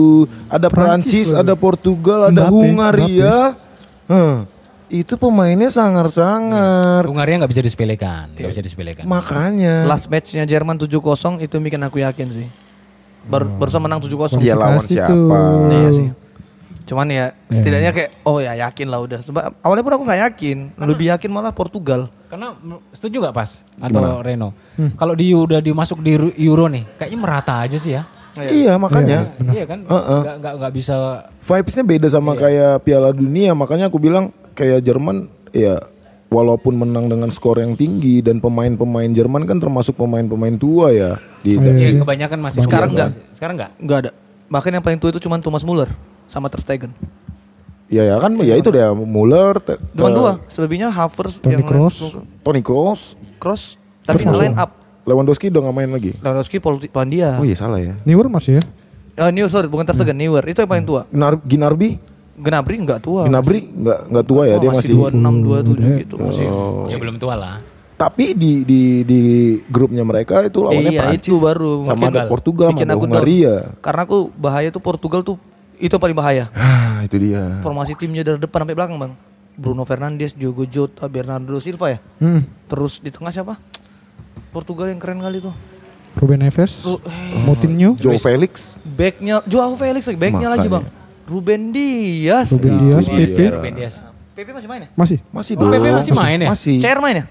[0.46, 3.36] Ada Prancis Prancis, ada Portugal, ada Mbappe, Hungaria.
[4.06, 4.34] Heh,
[4.92, 7.02] itu pemainnya sangar-sangar.
[7.02, 9.04] Hungaria nggak bisa disepelekan, nggak bisa disepelekan.
[9.06, 9.86] Makanya.
[9.86, 12.48] last matchnya Jerman 7-0 itu bikin aku yakin sih
[13.22, 15.06] Baru barusan menang 7-0 Dia lawan siapa?
[15.10, 15.70] tuh.
[15.70, 16.08] Iya sih
[16.82, 20.58] cuman ya setidaknya kayak oh ya yakin lah udah Coba, awalnya pun aku nggak yakin
[20.78, 22.56] lebih yakin malah Portugal Karena
[22.96, 24.24] setuju nggak pas atau Gimana?
[24.24, 24.48] Reno?
[24.96, 28.08] Kalau di udah dimasuk di Euro- nih, kayaknya merata aja sih ya.
[28.32, 29.36] Iya, makanya.
[29.52, 29.84] Iya kan?
[29.84, 30.20] Heeh.
[30.24, 30.94] Nggak nggak nggak bisa
[31.44, 35.76] Vibesnya beda sama kayak Piala Dunia, makanya aku bilang kayak Jerman ya
[36.32, 41.60] walaupun menang dengan skor yang tinggi dan pemain-pemain Jerman kan termasuk pemain-pemain tua ya di
[41.60, 43.12] Iya, kebanyakan masih Sekarang muda.
[43.12, 43.36] nggak.
[43.36, 43.70] Sekarang enggak.
[43.76, 44.12] nggak ada
[44.52, 45.88] bahkan yang paling tua itu cuma Thomas Muller
[46.32, 46.96] sama Ter Stegen
[47.92, 49.60] ya ya kan ya itu dia Muller,
[49.92, 52.00] cuma dua selebihnya Havertz Toni yang Kroos.
[52.40, 53.76] Toni Kroos, Cross
[54.08, 56.12] tapi Terus line up Lewandowski udah nggak main lagi.
[56.22, 57.98] Lewandowski Pandia Oh iya salah ya.
[58.06, 58.62] Neuer masih ya?
[59.18, 60.46] Oh, New sorry, bukan Ter Stegen, Neuer.
[60.46, 61.04] Itu yang paling tua.
[61.10, 61.98] Ginar, Ginarbi,
[62.38, 63.28] Gnabry enggak tua.
[63.28, 64.94] Gnabry nggak nggak tua ya Oh, dia masih.
[64.96, 66.46] 26, 27 gitu masih.
[66.48, 66.88] Oh.
[66.88, 67.56] Ya belum tua lah.
[67.98, 69.20] Tapi di di di
[69.68, 72.96] grupnya mereka itu lawannya Iya, Prancis itu baru sama ada Portugal sama.
[72.98, 73.54] Hungaria.
[73.84, 75.36] Karena aku bahaya tuh Portugal tuh
[75.82, 76.46] itu yang paling bahaya.
[76.52, 77.58] Ah, itu dia.
[77.58, 79.12] Formasi timnya dari depan sampai belakang, Bang.
[79.52, 81.98] Bruno Fernandes, Diogo Jota, Bernardo Silva ya.
[82.16, 82.46] Hmm.
[82.64, 83.58] Terus di tengah siapa?
[84.48, 85.52] Portugal yang keren kali tuh.
[86.12, 88.76] Ruben Neves, Ru- eh, Moutinho, Joe Felix.
[88.78, 90.84] Backnya Joao Felix lagi, backnya lagi bang.
[91.24, 92.52] Ruben Dias.
[92.52, 93.16] Ruben Dias, Iya.
[93.18, 93.38] PP.
[93.50, 93.94] Ruben Dias.
[94.32, 94.88] PP masih main ya?
[94.92, 95.18] Masih.
[95.28, 95.72] Masih Oh, dong.
[95.74, 96.48] Pepe masih main ya?
[96.48, 96.76] Masih.
[96.78, 97.24] Chair main ya?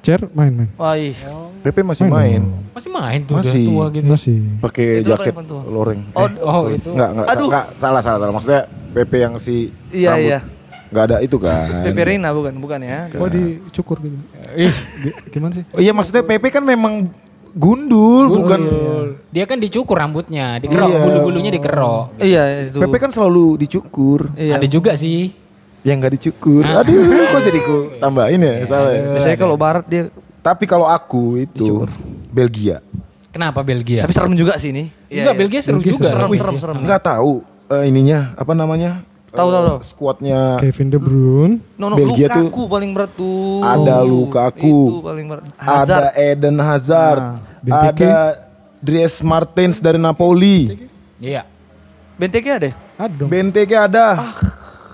[0.00, 0.68] Cer main-main.
[0.80, 1.12] Wah, ih.
[1.60, 2.42] Pepe masih Main main.
[2.72, 3.52] Masih main tuh Masih.
[3.52, 4.06] udah tua gitu.
[4.08, 4.36] Masih.
[4.64, 5.34] Pakai jaket
[5.68, 6.00] loreng.
[6.16, 6.90] Oh, Oh, itu.
[6.96, 7.48] Enggak, enggak, Aduh.
[7.52, 8.32] enggak, salah, salah, salah.
[8.32, 10.40] Maksudnya Pepe yang si Iya, rambut iya.
[10.90, 11.84] Enggak ada itu kan.
[11.84, 13.12] PP Reina bukan, bukan ya?
[13.14, 14.16] Oh dicukur gitu.
[14.56, 14.74] Ih,
[15.30, 15.64] Gimana sih?
[15.70, 17.06] Oh iya maksudnya Pepe kan memang
[17.52, 18.60] gundul, bukan
[19.28, 20.98] Dia kan dicukur rambutnya, dikerok, Iya.
[21.04, 22.18] bulu-bulunya dikerok.
[22.18, 22.78] Iya itu.
[22.80, 24.32] Pepe kan selalu dicukur.
[24.34, 24.56] Iya.
[24.56, 25.30] Ada juga sih.
[25.80, 26.62] Yang nggak dicukur.
[26.62, 26.80] Ah.
[26.80, 28.54] Aduh, kok jadi ku tambahin ya?
[28.64, 29.02] Salah ya?
[29.16, 30.02] Biasanya kalau barat dia
[30.40, 31.84] Tapi kalau aku itu
[32.28, 32.80] Belgia.
[33.30, 34.02] Kenapa Belgia?
[34.02, 34.90] tapi serem juga sih ini.
[35.06, 36.08] Enggak, Belgia seru Belgia juga.
[36.10, 36.76] Serem serem serem.
[36.80, 37.32] Nggak tahu
[37.68, 39.04] eh, ininya apa namanya?
[39.30, 39.78] Tahu, tahu, tahu.
[39.86, 41.62] Squadnya Kevin De Bruyne.
[41.78, 43.62] No, no, Belgia tuh Lukaku paling berat tuh.
[43.62, 44.78] ada Lukaku.
[44.90, 45.44] Itu paling berat.
[45.54, 46.02] Hazard.
[46.02, 47.22] ada Eden Hazard,
[47.60, 47.92] Nah.
[47.92, 48.14] Ada
[48.80, 50.88] Dries Martins dari Napoli,
[51.20, 51.44] Iya.
[52.16, 52.72] Benteke ada?
[52.96, 53.22] Ada.
[53.22, 54.34] Benteke ada,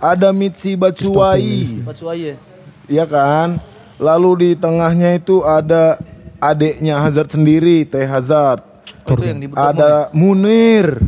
[0.00, 2.36] ada Mitsi Batshuayi, Batshuayi ya?
[2.88, 3.58] iya kan?
[3.96, 5.96] Lalu di tengahnya itu ada
[6.36, 8.60] adeknya Hazard sendiri, Teh Hazard,
[9.06, 10.98] Oh, itu yang di ada Munir,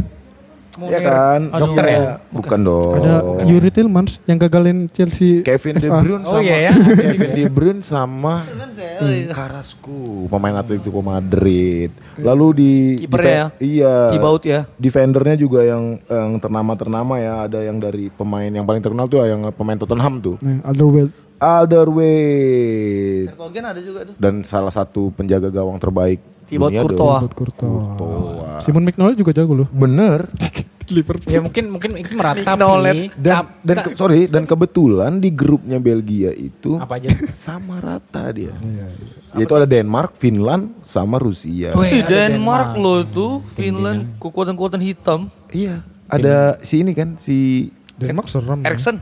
[0.86, 1.40] ya kan?
[1.50, 2.00] Dokter ya?
[2.30, 2.94] Bukan dong.
[3.02, 5.42] Ada Yuri Tillmans yang gagalin Chelsea.
[5.42, 6.72] Kevin De Bruyne Oh sama iya ya.
[6.78, 9.98] Kevin De Bruyne sama hmm, Carrasco
[10.30, 11.90] pemain Atletico Madrid.
[12.14, 13.94] Lalu di Kipernya defen- Iya.
[14.14, 14.60] Thibaut ya?
[14.78, 19.42] Defendernya juga yang yang ternama-ternama ya, ada yang dari pemain yang paling terkenal tuh yang
[19.50, 20.36] pemain Tottenham tuh.
[20.38, 21.10] Nah, Alderweireld.
[21.38, 24.14] Alderweireld ada juga tuh.
[24.18, 26.18] dan salah satu penjaga gawang terbaik
[26.48, 27.20] Thibaut Courtois.
[27.22, 28.60] Buat Courtois.
[28.64, 29.68] Simon McNally juga jago loh.
[29.68, 30.26] Bener.
[30.88, 31.28] Liverpool.
[31.28, 32.48] Ya mungkin mungkin itu meratapi.
[32.48, 33.12] Knowledge.
[33.12, 37.12] Dan dan ke- sorry dan kebetulan di grupnya Belgia itu apa aja?
[37.44, 38.56] sama rata dia.
[39.36, 41.76] Yaitu ada Denmark, Finland, sama Rusia.
[41.76, 45.28] Wih, Ih, ada Denmark loh itu, Finland, kekuatan-kekuatan hitam.
[45.52, 45.84] Iya.
[46.08, 47.68] Ada si ini kan si
[48.00, 48.64] Denmark seram.
[48.64, 48.96] Eriksen,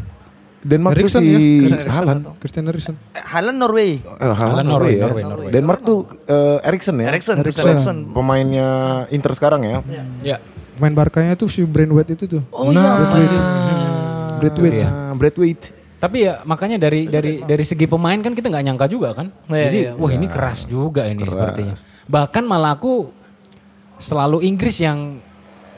[0.67, 1.39] Denmark tuh Eriksen si ya?
[1.39, 2.23] Christian Eriksen Haaland.
[2.43, 2.95] Christian Eriksen.
[3.15, 3.91] Eh, Haaland Norway.
[3.95, 5.03] Eh, Haaland Haaland Norway, Norway, ya.
[5.07, 5.51] Norway, Norway.
[5.55, 7.07] Denmark tuh eh, Eriksen ya.
[7.15, 7.97] Eriksen, Christian Eriksen.
[8.03, 8.15] Eriksen.
[8.15, 8.69] Pemainnya
[9.15, 9.79] Inter sekarang ya.
[10.27, 10.37] Ya.
[10.77, 12.43] Main Barkanya tuh si Braithwaite itu tuh.
[12.51, 12.83] Oh iya.
[14.43, 14.77] Braithwaite.
[14.83, 14.89] Iya.
[14.91, 15.65] Nah, Braithwaite.
[15.97, 19.33] Tapi ya makanya dari dari dari segi pemain kan kita nggak nyangka juga kan.
[19.49, 21.33] Iya, Jadi iya, wah ini keras juga ini Keras.
[21.33, 21.75] sepertinya.
[22.05, 23.09] Bahkan malah aku
[23.97, 25.25] selalu Inggris yang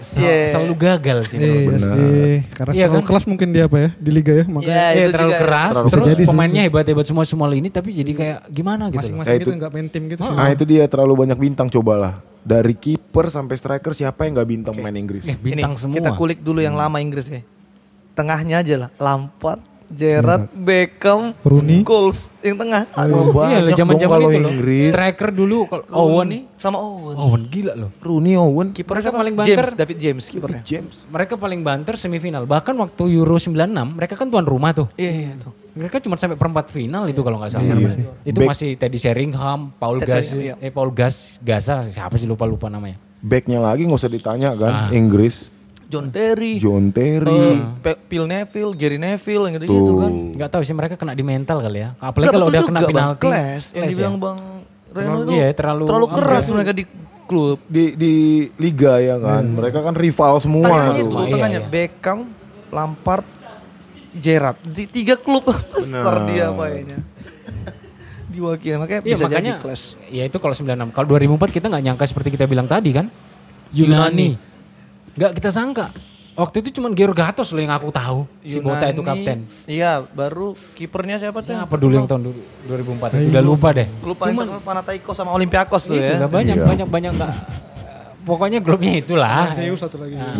[0.00, 0.38] sel- Iya.
[0.50, 1.36] selalu gagal sih.
[1.36, 2.34] Iya menurut sih.
[2.50, 3.08] Karena Iya terlalu kan?
[3.08, 4.44] kelas mungkin dia apa ya di liga ya.
[4.44, 5.40] Makanya Iya, Iya itu terlalu juga.
[5.40, 8.98] keras, Terlalu terus jadi pemainnya hebat-hebat semua semua ini, tapi jadi kayak gimana gitu.
[9.00, 10.20] masing-masing Nah, gitu itu- nggak main tim gitu.
[10.24, 12.14] Nah itu dia terlalu banyak bintang cobalah.
[12.40, 15.20] Dari kiper sampai striker siapa yang nggak bintang pemain Inggris?
[15.22, 15.94] Eh, bintang Ini, semua.
[15.94, 17.44] Kita kulik dulu yang lama Inggris ya.
[18.14, 18.90] Tengahnya aja lah.
[18.96, 21.80] Lampard, Gerrard, Beckham, Rooney.
[21.80, 22.84] Scholes yang tengah.
[22.92, 24.50] Aduh, Iya lah zaman-zaman itu loh.
[24.50, 24.84] Inggris.
[24.88, 26.42] Striker dulu kalau Owen nih.
[26.56, 27.16] sama Owen.
[27.16, 27.90] Owen gila loh.
[27.98, 29.18] Rooney Owen, Kipernya Mereka siapa?
[29.18, 29.66] paling James, banter.
[29.74, 30.62] David James kipernya.
[30.62, 30.92] James.
[31.06, 32.44] Mereka paling banter semifinal.
[32.44, 33.56] Bahkan waktu Euro 96
[33.90, 34.86] mereka kan tuan rumah tuh.
[34.94, 35.56] Iya, iya tuh.
[35.72, 37.64] Mereka cuma sampai perempat final itu kalau nggak salah.
[37.64, 38.12] Iya.
[38.22, 40.54] Itu Back- masih Teddy Sheringham, Paul Gas, iya.
[40.58, 43.00] eh Paul Gas, Gaza, siapa sih lupa lupa namanya.
[43.18, 44.88] Backnya lagi nggak usah ditanya kan, Ah.
[44.90, 45.57] Inggris.
[45.88, 47.56] John Terry, John Terry.
[47.80, 49.96] Pe- Phil Neville, Gary Neville yang gitu-gitu Tuh.
[49.98, 50.12] kan.
[50.30, 51.96] Nggak tahu sih mereka kena di mental kali ya.
[51.96, 52.90] Apalagi kalau udah kena Bang.
[52.90, 53.22] penalti.
[53.22, 54.20] Clash, yang dibilang ya.
[54.20, 54.38] Bang
[54.88, 56.52] Reno Terlalu- itu iya, terlalu- terlalu keras iya.
[56.52, 56.84] mereka di
[57.24, 57.58] klub.
[57.66, 58.14] Di di
[58.54, 60.96] liga ya kan, mereka kan rival semua tuh.
[60.98, 61.68] itu, Iya, tengahnya iya.
[61.68, 62.18] Beckham,
[62.68, 63.24] Lampard,
[64.14, 64.58] Gerrard.
[64.62, 67.00] Di tiga klub besar dia mainnya.
[68.28, 69.84] Diwakili makanya Iya bisa makanya jadi clash.
[70.06, 70.92] ya itu kalau 96.
[70.92, 73.08] Kalau 2004 kita nggak nyangka seperti kita bilang tadi kan.
[73.70, 74.36] Yunani.
[75.18, 75.86] Nggak kita sangka.
[76.32, 78.22] Waktu itu cuma Georg Gatos loh yang aku tahu.
[78.40, 79.38] Si Bota itu Yunani, kapten.
[79.66, 81.50] Iya, baru kipernya siapa tuh?
[81.50, 83.90] Ya, apa dulu yang tahun du- 2004 itu udah lupa deh.
[83.90, 86.14] Paling terkenal Panathinaikos sama Olympiakos tuh Itu ya.
[86.16, 86.64] nggak banyak Iya.
[86.64, 87.32] banyak banyak nggak.
[88.22, 89.50] Pokoknya klubnya itulah.
[89.52, 90.14] Zeus satu lagi.
[90.14, 90.36] Nah,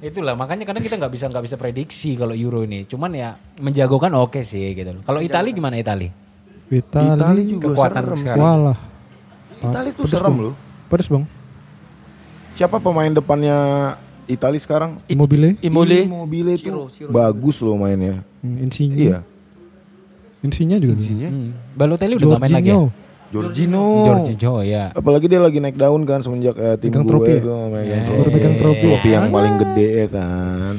[0.00, 2.82] itulah makanya kadang kita nggak bisa nggak bisa prediksi kalau Euro ini.
[2.84, 5.02] Cuman ya menjagokan oke sih gitu loh.
[5.04, 6.10] Kalau Italia gimana Italia?
[6.66, 8.18] Itali Itali juga kekuatan serem.
[8.18, 8.42] sekarang.
[8.42, 8.78] Walah.
[9.60, 10.54] Itali tuh serem loh.
[10.88, 11.22] Pedes bang.
[12.56, 13.56] Siapa pemain depannya
[14.24, 14.98] Itali sekarang?
[15.06, 15.60] Immobile.
[15.60, 16.08] Immobile.
[16.08, 17.10] Immobile itu Ciro, Ciro.
[17.12, 18.24] bagus loh mainnya.
[18.40, 19.12] Hmm, Insigne.
[19.12, 19.18] Iya.
[20.40, 20.96] Insigne juga.
[20.96, 21.52] Insinya Hmm.
[21.76, 22.80] Balotelli udah nggak main lagi ya?
[23.26, 23.84] Jorginho.
[23.84, 23.84] Jorginho.
[24.06, 24.84] Jorginho ya.
[24.90, 27.42] Apalagi dia lagi naik daun kan semenjak eh, tim Pegang gue trofi ya?
[27.68, 28.18] megang Ya, trofi.
[28.18, 28.80] Baru pegang trofi.
[28.82, 30.72] Trofi yang paling gede ya kan.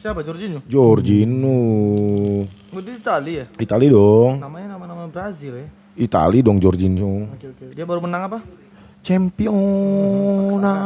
[0.00, 0.58] Siapa Jorginho?
[0.64, 1.58] Jorginho.
[2.72, 3.44] Oh, di Itali ya?
[3.54, 4.40] Itali dong.
[4.40, 5.66] Namanya nama-nama Brazil ya.
[5.94, 7.28] Itali dong Jorginho.
[7.30, 7.64] Oke oke.
[7.70, 8.38] Dia baru menang apa?
[9.02, 10.76] Championa.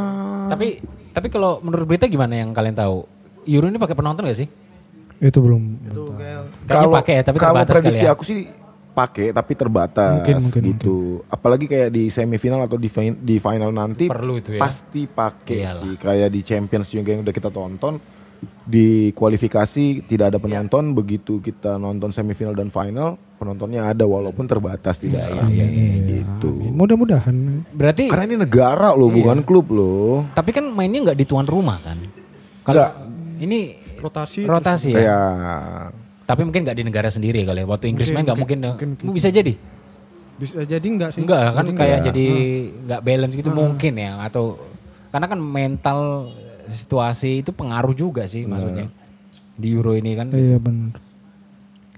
[0.48, 0.78] Tapi
[1.10, 3.06] tapi kalau menurut berita gimana yang kalian tahu?
[3.44, 4.48] Euro ini pakai penonton gak sih?
[5.20, 5.62] Itu belum.
[5.86, 8.12] Itu kayak Kayaknya pakai ya, tapi kalau terbatas kali prediksi ya.
[8.12, 8.38] aku sih
[8.94, 10.96] pakai tapi terbatas Mungkin, mungkin, gitu.
[11.26, 14.60] Apalagi kayak di semifinal atau di, fin- di final nanti Perlu itu ya.
[14.62, 15.82] pasti pakai Iyalah.
[15.82, 15.92] sih.
[15.98, 17.98] Kayak di Champions juga yang udah kita tonton
[18.64, 24.96] di kualifikasi tidak ada penonton begitu kita nonton semifinal dan final penontonnya ada walaupun terbatas
[24.96, 25.66] tidak Iya, rame iya,
[26.16, 26.50] gitu.
[26.66, 27.36] Mudah-mudahan.
[27.70, 30.24] Berarti Karena ini negara loh bukan klub loh.
[30.32, 32.00] tapi kan mainnya nggak di tuan rumah kan?
[32.62, 32.90] Kalau Nggak.
[33.38, 33.58] ini
[33.94, 34.40] Rotasi.
[34.42, 35.00] rotasi ya.
[35.02, 35.20] Ya
[36.24, 37.66] Tapi mungkin nggak di negara sendiri kali ya.
[37.66, 39.52] Waktu Inggris Mungkin, main nggak mungkin, mungkin, mungkin, bisa jadi.
[40.34, 41.20] Bisa jadi enggak sih?
[41.20, 42.06] Enggak kan Jadi kayak enggak.
[42.08, 42.26] jadi
[42.82, 44.56] nggak balance gitu mungkin ya atau
[45.08, 45.98] karena kan mental
[46.66, 48.88] situasi itu pengaruh juga sih maksudnya
[49.54, 50.32] di Euro ini kan.
[50.32, 50.96] Iya benar.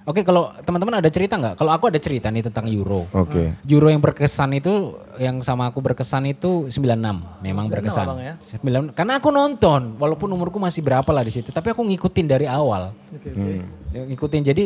[0.07, 1.59] Oke kalau teman-teman ada cerita nggak?
[1.59, 3.11] Kalau aku ada cerita nih tentang Euro.
[3.11, 3.59] Oke.
[3.66, 8.07] Euro yang berkesan itu yang sama aku berkesan itu 96 memang berkesan.
[8.23, 8.35] ya?
[8.62, 12.47] 96 karena aku nonton walaupun umurku masih berapa lah di situ tapi aku ngikutin dari
[12.47, 12.95] awal.
[13.11, 13.66] Hmm.
[13.90, 14.64] Ngikutin jadi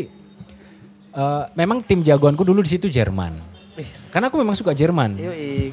[1.16, 3.48] eh, memang tim jagoanku dulu di situ Jerman.
[4.12, 5.16] Karena aku memang suka Jerman.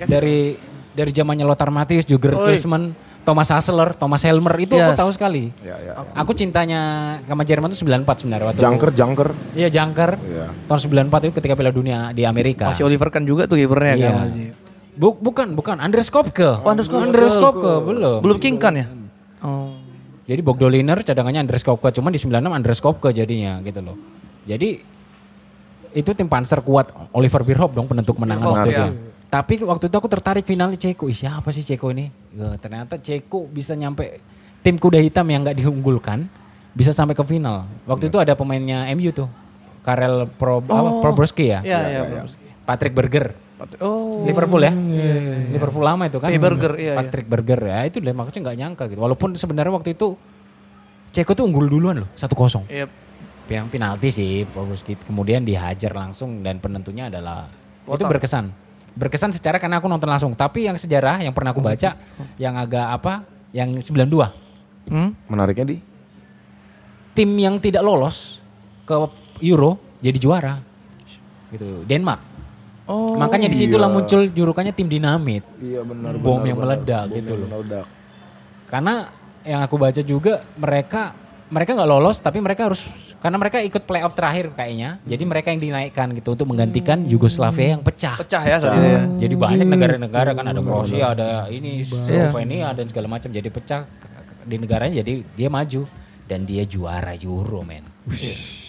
[0.08, 0.56] Dari
[0.96, 2.96] dari zamannya Lothar Matthäus, Jürgen Klinsmann,
[3.28, 4.96] Thomas Hassler, Thomas Helmer itu aku Yes.
[4.96, 5.52] tahu sekali.
[5.60, 5.94] Ya, ya.
[6.16, 6.80] Aku cintanya
[7.22, 9.30] sama Jerman itu 94 sebenarnya waktu Jangker, jangker.
[9.52, 10.16] Iya Jangker.
[10.16, 10.46] Iya.
[10.64, 12.72] Tahun 94 itu ketika Piala Dunia di Amerika.
[12.72, 14.08] masih Oliver kan juga tuh kipernya Iya.
[14.08, 14.48] kan masih.
[14.96, 16.64] Bu- bukan, bukan Andres Kopke.
[16.64, 17.04] Oh, Andres Kopke.
[17.06, 18.18] Andres Kopke, belum.
[18.18, 18.88] Belum King kan ya?
[19.40, 19.76] Oh.
[20.24, 24.00] Jadi Bogdoliner cadangannya Andres Kopke, cuman di 96 Andres Kopke jadinya gitu loh.
[24.44, 24.80] Jadi
[25.94, 28.80] itu tim Panzer kuat Oliver Bierhoff dong penentu kemenangan Bierhoff, waktu ya.
[28.80, 28.92] itu.
[29.28, 31.12] Tapi waktu itu aku tertarik finalnya Ceko.
[31.12, 32.08] Ih, siapa sih Ceko ini?
[32.32, 34.24] Ya, ternyata Ceko bisa nyampe
[34.64, 36.32] tim kuda hitam yang nggak diunggulkan
[36.72, 37.68] bisa sampai ke final.
[37.84, 39.28] Waktu itu ada pemainnya MU tuh.
[39.84, 41.60] Karel Pro, apa, Probrowski ya?
[41.64, 42.02] Iya, iya.
[42.04, 42.28] Bro.
[42.68, 43.36] Patrick Berger.
[43.80, 44.24] Oh.
[44.28, 44.72] Liverpool ya?
[45.50, 46.30] Liverpool lama itu kan.
[46.30, 46.96] Iya, Berger, iya, iya.
[47.00, 49.00] Patrick Berger ya itu deh maksudnya nggak nyangka gitu.
[49.00, 50.16] Walaupun sebenarnya waktu itu
[51.16, 52.68] Ceko tuh unggul duluan loh 1-0.
[52.68, 52.86] Iya.
[53.48, 57.48] Yang penalti sih Probrowski kemudian dihajar langsung dan penentunya adalah
[57.88, 58.67] itu berkesan.
[58.98, 60.34] Berkesan secara karena aku nonton langsung.
[60.34, 61.94] Tapi yang sejarah yang pernah aku baca
[62.42, 63.22] yang agak apa?
[63.54, 64.34] Yang 92.
[64.90, 65.14] Hmm?
[65.30, 65.78] Menariknya di
[67.14, 68.42] Tim yang tidak lolos
[68.86, 68.94] ke
[69.46, 70.58] Euro jadi juara.
[71.54, 71.86] Gitu.
[71.86, 72.22] Denmark.
[72.88, 73.20] Oh.
[73.20, 73.96] Makanya di situlah iya.
[74.00, 75.44] muncul julukannya tim dinamit.
[75.60, 76.16] Iya benar.
[76.18, 76.78] Bom benar, yang benar.
[76.80, 77.50] meledak Bom gitu yang loh.
[77.52, 77.86] Meledak.
[78.68, 78.94] Karena
[79.44, 81.02] yang aku baca juga mereka
[81.52, 82.84] mereka nggak lolos tapi mereka harus
[83.28, 85.04] karena mereka ikut playoff terakhir kayaknya.
[85.04, 88.16] Jadi mereka yang dinaikkan gitu untuk menggantikan Yugoslavia yang pecah.
[88.16, 89.02] Pecah ya saat itu ya.
[89.20, 93.84] Jadi banyak negara-negara kan ada Kroasia, ada ini Slovenia dan segala macam jadi pecah
[94.48, 95.84] di negaranya jadi dia maju
[96.24, 97.84] dan dia juara Euro men.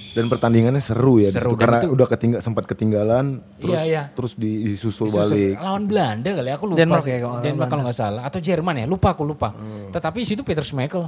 [0.08, 1.30] Dan pertandingannya seru ya.
[1.30, 4.02] Seru, karena itu- udah ketinggal sempat ketinggalan terus Iya, iya.
[4.10, 5.54] terus di- disusul Susul- balik.
[5.54, 6.78] Lawan Belanda kali aku lupa.
[6.82, 9.54] Denmark ya, kalau Denmark kalau nggak salah atau Jerman ya, lupa aku lupa.
[9.94, 11.06] Tetapi di situ Peter Schmeichel.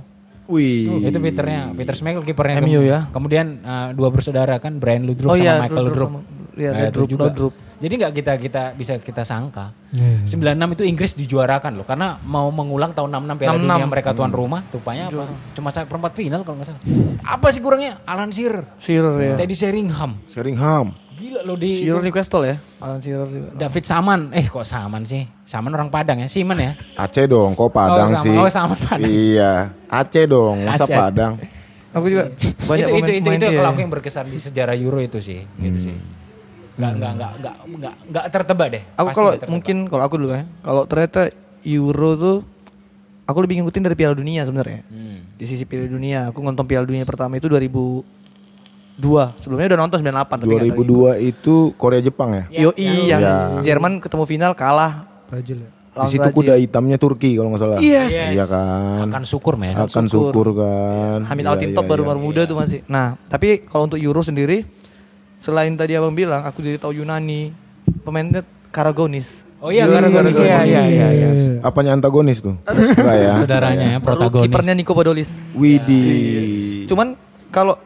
[0.51, 1.07] Wih.
[1.07, 2.59] Itu Peternya, Peter Schmeichel kipernya.
[2.59, 3.07] MU ya.
[3.15, 6.11] Kemudian uh, dua bersaudara kan Brian Ludrup Oh sama iya, Michael Ludrup
[6.59, 7.25] iya, Nah, Ludrup, juga.
[7.31, 7.53] Ludrup.
[7.81, 9.73] Jadi nggak kita kita bisa kita sangka.
[9.89, 10.29] Iya.
[10.29, 13.65] 96 itu Inggris dijuarakan loh karena mau mengulang tahun 66 Piala 66.
[13.65, 14.61] Dunia mereka tuan rumah.
[14.69, 15.25] Rupanya apa?
[15.57, 16.83] Cuma sampai perempat final kalau nggak salah.
[17.25, 18.05] Apa sih kurangnya?
[18.05, 19.35] Alan Shearer, Shearer ya.
[19.41, 20.21] Teddy Sheringham.
[20.29, 20.93] Sheringham.
[21.21, 22.57] Gila loh di Shearer Newcastle ya.
[22.81, 23.49] Alan Shearer juga.
[23.53, 24.21] David Saman.
[24.33, 25.29] Eh kok Saman sih?
[25.45, 26.29] Saman orang Padang ya?
[26.33, 26.73] Siman ya?
[27.05, 28.35] Aceh dong, kok Padang sama- sih?
[28.41, 29.11] oh, sama Padang.
[29.11, 29.53] Iya,
[29.93, 30.97] Aceh dong, masa Aceh.
[30.97, 31.33] Padang?
[31.91, 32.31] Aku juga
[32.71, 33.59] banyak itu, itu, itu, itu dia.
[33.59, 35.97] kalau aku yang berkesan di sejarah Euro itu sih, gitu sih.
[36.79, 38.83] Nggak, nggak, nggak, nggak, nggak, nggak tertebak deh.
[38.95, 40.47] Aku kalau mungkin kalau aku dulu ya.
[40.63, 41.35] Kalau ternyata
[41.67, 42.37] Euro tuh
[43.27, 44.87] aku lebih ngikutin dari Piala Dunia sebenarnya.
[44.87, 45.19] Hmm.
[45.37, 47.51] Di sisi Piala Dunia, aku nonton Piala Dunia pertama itu
[49.01, 49.41] 2002.
[49.41, 50.85] Sebelumnya udah nonton 98 tapi nggak tahu.
[51.17, 52.45] 2002 itu Korea Jepang ya?
[52.49, 53.35] Ya, Yoi yang Ya.
[53.65, 55.71] Jerman ketemu final kalah Brazil ya.
[55.91, 56.37] Di situ Brazil.
[56.39, 57.77] kuda hitamnya Turki kalau nggak salah.
[57.83, 58.13] Yes.
[58.15, 59.11] Iya kan.
[59.11, 59.75] Akan syukur men.
[59.75, 60.31] Akan syukur.
[60.31, 61.27] syukur kan.
[61.27, 62.09] Hamid Iya, Altintop iya, baru iya.
[62.15, 62.79] baru muda tuh masih.
[62.87, 64.65] Nah, tapi kalau untuk Euro sendiri
[65.41, 67.51] selain tadi abang bilang aku jadi tahu Yunani
[68.01, 69.43] pemainnya Karagonis.
[69.61, 71.31] Oh iya, Iya, gara-gara iya, iya, iya, iya, iya.
[71.61, 72.57] Apanya antagonis tuh?
[72.97, 73.33] Enggak ya?
[73.37, 74.49] Saudaranya ya, protagonis.
[74.49, 75.37] kipernya Niko Podolis.
[75.53, 76.89] Widih.
[76.89, 77.13] Cuman
[77.51, 77.77] kalau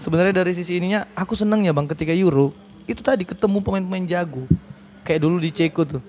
[0.00, 2.56] sebenarnya dari sisi ininya aku seneng ya bang ketika Euro
[2.88, 4.48] itu tadi ketemu pemain-pemain jago
[5.04, 6.02] kayak dulu di Ceko tuh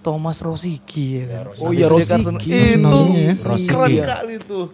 [0.00, 1.44] Thomas Rosicky ya kan.
[1.60, 2.48] Oh iya, itu Rosicky.
[2.80, 3.32] Itu ya.
[3.36, 3.68] Rosicky.
[3.68, 4.66] keren kali tuh.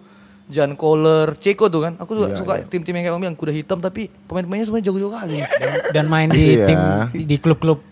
[0.47, 1.99] Jan Kohler, Ceko tuh kan.
[1.99, 5.11] Aku juga Iya, suka tim-tim yang kayak Om bilang kuda hitam tapi pemain-pemainnya semuanya jago-jago
[5.11, 5.43] kali.
[5.43, 6.65] Dan, dan main di Iya.
[6.71, 6.79] tim
[7.27, 7.83] di, klub-klub.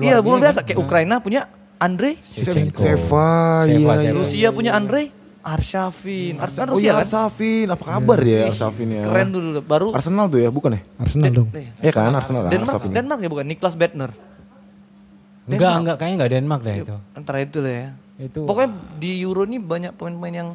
[0.00, 2.80] Iya, luar biasa kayak Ukraina punya Andre, Shevchenko.
[2.80, 4.00] Seva, Seva, iya.
[4.00, 4.16] Seva.
[4.16, 5.12] Rusia punya Andre
[5.44, 6.40] Arshavin.
[6.40, 7.04] Ars kan Oh iya, kan.
[7.04, 7.68] Arsafin.
[7.68, 9.04] Apa kabar ya Arsafin ya?
[9.04, 10.80] Keren dulu baru Arsenal tuh ya, bukan ya?
[10.96, 11.48] Arsenal dong.
[11.52, 12.80] Iya kan, Arsenal kan Denmark.
[12.88, 14.10] Denmark ya bukan Niklas Bettner.
[15.44, 16.96] Enggak, enggak kayaknya enggak Denmark deh itu.
[17.12, 17.88] Antara itu lah ya.
[18.16, 20.48] Itu Pokoknya di Euro ini banyak pemain-pemain yang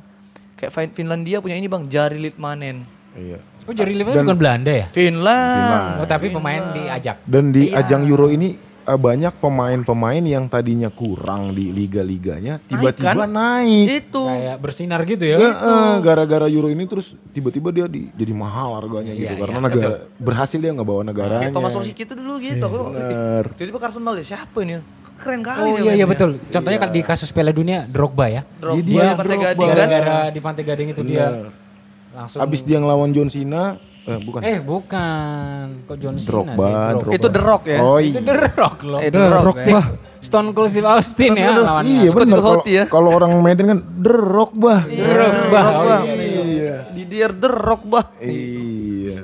[0.56, 2.82] kayak Fin- Finlandia punya ini Bang, Jari Litmanen.
[3.14, 3.38] Iya.
[3.64, 4.90] Oh, Jerry Liverpool bukan Belanda ya?
[4.90, 6.02] Finland.
[6.02, 7.22] Oh, tapi pemain diajak.
[7.22, 7.86] Dan di Iya.
[7.86, 8.58] ajang Euro ini
[8.90, 13.30] eh, banyak pemain-pemain yang tadinya kurang di liga-liganya tiba-tiba kan?
[13.30, 14.10] naik.
[14.10, 14.26] Itu.
[14.26, 15.38] Kayak bersinar gitu ya.
[16.00, 19.88] Gara-gara Euro ini terus tiba-tiba dia di- jadi mahal harganya gitu Iya, karena iya, negara
[20.18, 21.46] berhasil dia nggak bawa negaranya.
[21.46, 22.66] Kayak Thomas Rosicky itu dulu gitu.
[22.66, 23.46] Aku, Bener.
[23.54, 24.82] Tiba-tiba ke Arsenal ya siapa ini?
[25.20, 26.40] Keren kali Oh iya iya betul.
[26.48, 28.42] Contohnya kan di kasus Piala Dunia Drogba ya.
[28.56, 29.44] Drogba Dia di Pantai Drogba.
[29.46, 29.76] Gading kan.
[29.76, 31.26] Gara-gara di Pantai Gading itu dia
[32.10, 34.40] langsung Abis dia ngelawan John Cena, Eh, bukan.
[34.42, 35.66] Eh bukan.
[35.86, 36.72] Kok John Cena Drogba, sih?
[36.72, 36.92] Drogba.
[36.96, 37.14] Drogba.
[37.14, 37.80] Itu The Rock ya.
[37.80, 38.22] Oh Itu iya.
[38.24, 39.00] The Rock loh.
[39.00, 39.44] Eh, The Rock.
[39.46, 39.82] Drogba.
[40.20, 41.96] Stone Cold Steve Austin ya Aduh, lawannya.
[41.96, 42.84] Iya Scott benar kalau Hoti ya.
[42.92, 44.82] kalau orang Medan kan derok bah.
[44.84, 45.62] Drogba.
[45.64, 46.04] Oh, Bang.
[46.06, 46.76] iya, iya.
[46.92, 48.06] Didier The Rock bah.
[48.20, 49.24] Iya.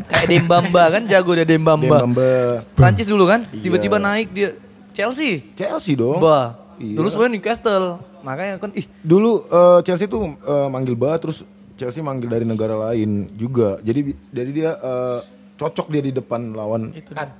[0.00, 2.02] Kayak Dembamba kan jago dia Dembamba.
[2.02, 2.32] Dembamba.
[2.72, 3.62] Prancis dulu kan, Iya.
[3.62, 4.56] tiba-tiba naik dia
[4.90, 5.44] Chelsea.
[5.54, 6.18] Chelsea dong.
[6.18, 6.56] Bah.
[6.80, 6.96] Iya.
[6.96, 7.86] Dulu sebenarnya Newcastle.
[8.20, 11.44] Makanya kan ih Dulu eh, Chelsea tuh eh, manggil bah terus
[11.80, 13.80] Chelsea manggil dari negara lain juga.
[13.80, 15.18] Jadi jadi dia eh,
[15.56, 16.92] cocok dia di depan lawan.
[16.92, 17.32] Kan.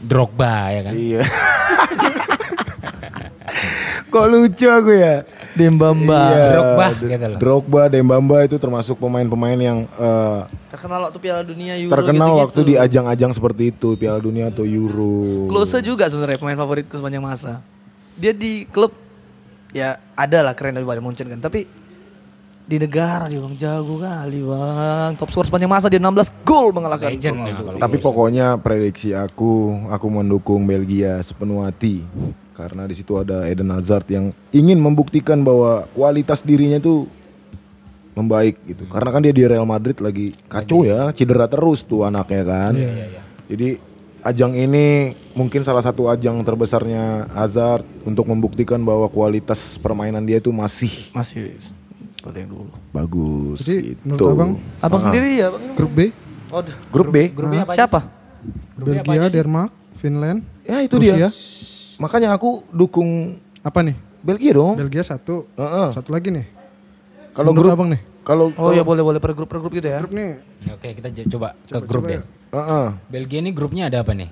[0.00, 0.92] Drogba ya kan.
[0.96, 1.22] Iya.
[4.12, 5.28] Kok lucu aku ya?
[5.52, 6.32] Dembamba.
[6.32, 7.38] Iya, Drogba gitu loh.
[7.38, 10.40] Drogba, Dembamba itu termasuk pemain-pemain yang eh,
[10.72, 12.44] Terkenal waktu Piala Dunia Euro terkenal gitu-gitu.
[12.48, 15.52] waktu di ajang-ajang seperti itu, Piala Dunia atau Euro.
[15.52, 17.60] Klose juga sebenarnya pemain favoritku sepanjang masa.
[18.16, 18.92] Dia di klub
[19.72, 21.64] ya ada lah keren dari Bayern Munchen kan, tapi
[22.62, 25.10] di negara dia bang jago kali bang.
[25.18, 30.06] Top skor sepanjang masa dia 16 gol mengalahkan Legend ya Tapi pokoknya prediksi aku, aku
[30.08, 32.06] mendukung Belgia sepenuh hati
[32.52, 37.08] karena di situ ada Eden Hazard yang ingin membuktikan bahwa kualitas dirinya itu
[38.12, 38.84] membaik gitu.
[38.92, 42.72] Karena kan dia di Real Madrid lagi kacau ya, cedera terus tuh anaknya kan.
[43.48, 43.80] Jadi
[44.22, 44.86] ajang ini
[45.32, 51.58] mungkin salah satu ajang terbesarnya Hazard untuk membuktikan bahwa kualitas permainan dia itu masih Masih
[52.14, 52.70] seperti yang dulu.
[52.90, 54.00] bagus Jadi, gitu.
[54.04, 55.62] menurut abang, Abang sendiri ya bang?
[55.74, 56.00] Grup B,
[56.52, 57.16] Oh, Grup B.
[57.32, 58.00] Apa aja siapa?
[58.74, 59.36] Grupnya apa Belgia, aja sih?
[59.40, 61.14] Denmark, Finland, Ya itu Rusia.
[61.16, 61.28] dia.
[61.96, 63.94] Makanya aku dukung Apa nih?
[64.20, 64.74] Belgia dong.
[64.74, 65.88] Belgia satu, Heeh.
[65.94, 66.46] satu lagi nih.
[67.32, 68.02] Kalau grup abang nih?
[68.22, 69.98] kalau Oh ya boleh boleh per grup per grup gitu ya.
[69.98, 72.22] Grup nih Ya, Oke kita j- coba, ke grup deh.
[72.52, 72.86] Heeh.
[73.08, 74.28] Belgia ini grupnya ada apa nih?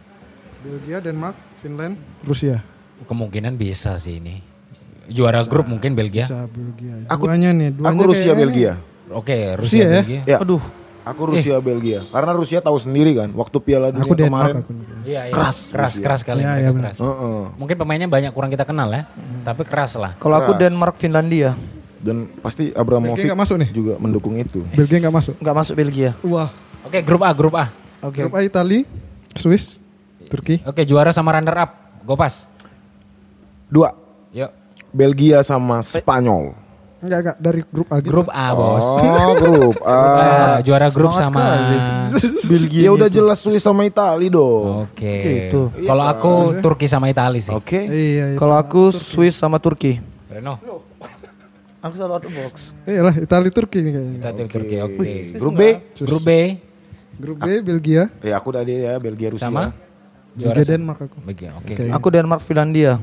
[0.61, 1.33] Belgia, Denmark,
[1.65, 2.61] Finland, Rusia.
[3.09, 4.45] Kemungkinan bisa sih ini.
[5.09, 6.29] Juara grup mungkin Belgia.
[6.29, 7.09] Bisa Belgia.
[7.09, 8.73] Aku- duanya nih, duanya Aku Rusia Belgia.
[9.11, 10.03] Oke, Rusia Rusia ya?
[10.05, 10.21] Belgia.
[10.29, 10.39] Ya.
[10.45, 10.61] Aduh.
[11.01, 12.05] Aku Rusia Belgia.
[12.13, 14.05] Karena Rusia tahu sendiri kan waktu Piala nih.
[14.05, 14.55] Dunia Aku Denmark kemarin.
[14.61, 14.71] aku.
[14.77, 14.87] nih.
[15.01, 15.33] Iya, iya.
[15.33, 16.05] Keras keras, Rusia.
[16.05, 16.41] keras sekali.
[16.45, 16.93] Iya, mereka iya, benar.
[16.93, 16.97] keras.
[17.01, 17.43] Heeh.
[17.57, 19.03] Mungkin pemainnya banyak kurang kita kenal ya,
[19.43, 20.13] tapi keras lah.
[20.21, 20.53] Kalau aku.
[20.61, 21.57] Denmark Finlandia
[21.97, 23.69] Dan pasti Abramovich Belgia nggak masuk nih?
[23.73, 24.61] juga mendukung itu.
[24.77, 25.35] Belgia nggak masuk.
[25.41, 26.11] nggak masuk Belgia.
[26.21, 26.53] Wah.
[26.85, 27.80] Oke, grup A, grup A.
[28.01, 28.25] Oke.
[28.25, 28.89] Grup A Itali,
[29.37, 29.77] Swiss,
[30.33, 30.65] Turki.
[30.65, 31.71] Oke, juara sama runner up.
[32.05, 32.49] Gopas.
[33.69, 33.93] Dua.
[34.33, 34.51] Yuk.
[34.91, 36.57] Belgia sama Spanyol.
[37.01, 38.09] Enggak, enggak dari grup A gitu.
[38.13, 38.85] Grup A, Bos.
[38.85, 39.77] Oh, grup.
[39.85, 40.61] Ah.
[40.61, 41.45] Eh, juara grup sama
[42.45, 42.89] Belgia.
[42.89, 44.89] Ya udah jelas Swiss sama Itali dong.
[44.89, 45.17] Oke.
[45.49, 45.73] Gitu.
[45.89, 47.53] Kalau aku Turki sama Italia sih.
[47.53, 47.89] Oke.
[47.89, 48.39] Iya, iya.
[48.41, 49.97] Kalau aku Swiss sama Turki.
[50.29, 50.61] Reno.
[51.81, 52.77] Aku selalu out box.
[52.85, 54.17] Iya lah, Itali Turki nih kayaknya.
[54.21, 54.77] Kita Turki.
[54.85, 55.09] Oke.
[55.41, 55.63] Grup B.
[56.05, 56.31] Grup B
[57.21, 59.45] Grup B Belgia, Ya aku tadi ya Belgia Rusia.
[59.45, 59.77] sama
[60.33, 61.17] juara Belgia Denmark aku.
[61.21, 61.51] Belgia.
[61.55, 61.73] Oke.
[61.75, 61.85] Oke.
[61.91, 62.97] Aku Denmark Finlandia.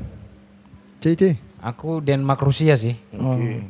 [0.98, 1.24] C C.
[1.60, 2.98] Aku Denmark Rusia sih.
[3.12, 3.62] Oke.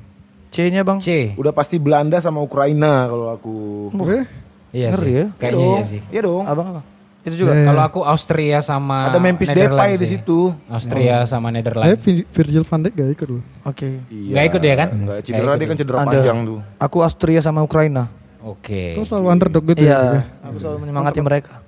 [0.47, 0.97] C-nya bang.
[0.97, 1.35] C.
[1.35, 3.55] Udah pasti Belanda sama Ukraina kalau aku.
[3.93, 4.23] Oke.
[4.69, 5.13] Iya Ngeri sih.
[5.13, 5.25] ya.
[5.37, 6.01] Kayaknya iya sih.
[6.07, 6.43] Iya dong.
[6.43, 6.81] Abang apa?
[7.23, 7.51] Itu juga.
[7.51, 10.55] Eh, Kalau aku Austria sama Ada Memphis Depay di situ.
[10.65, 11.99] Austria sama Saya Netherlands.
[11.99, 13.43] Vi- Virgil van Dijk gak ikut loh.
[13.65, 13.99] Oke.
[14.07, 14.31] Iya.
[14.31, 14.89] Nggak ikut dia kan?
[14.89, 16.07] Enggak, Nggak cedera ikut dia kan cedera Ada.
[16.09, 16.59] panjang tuh.
[16.77, 18.03] Aku Austria sama Ukraina.
[18.47, 18.95] Oke.
[18.95, 19.87] Kau selalu underdog gitu ya?
[19.87, 20.01] Iya.
[20.47, 21.59] Aku selalu menyemangati mereka.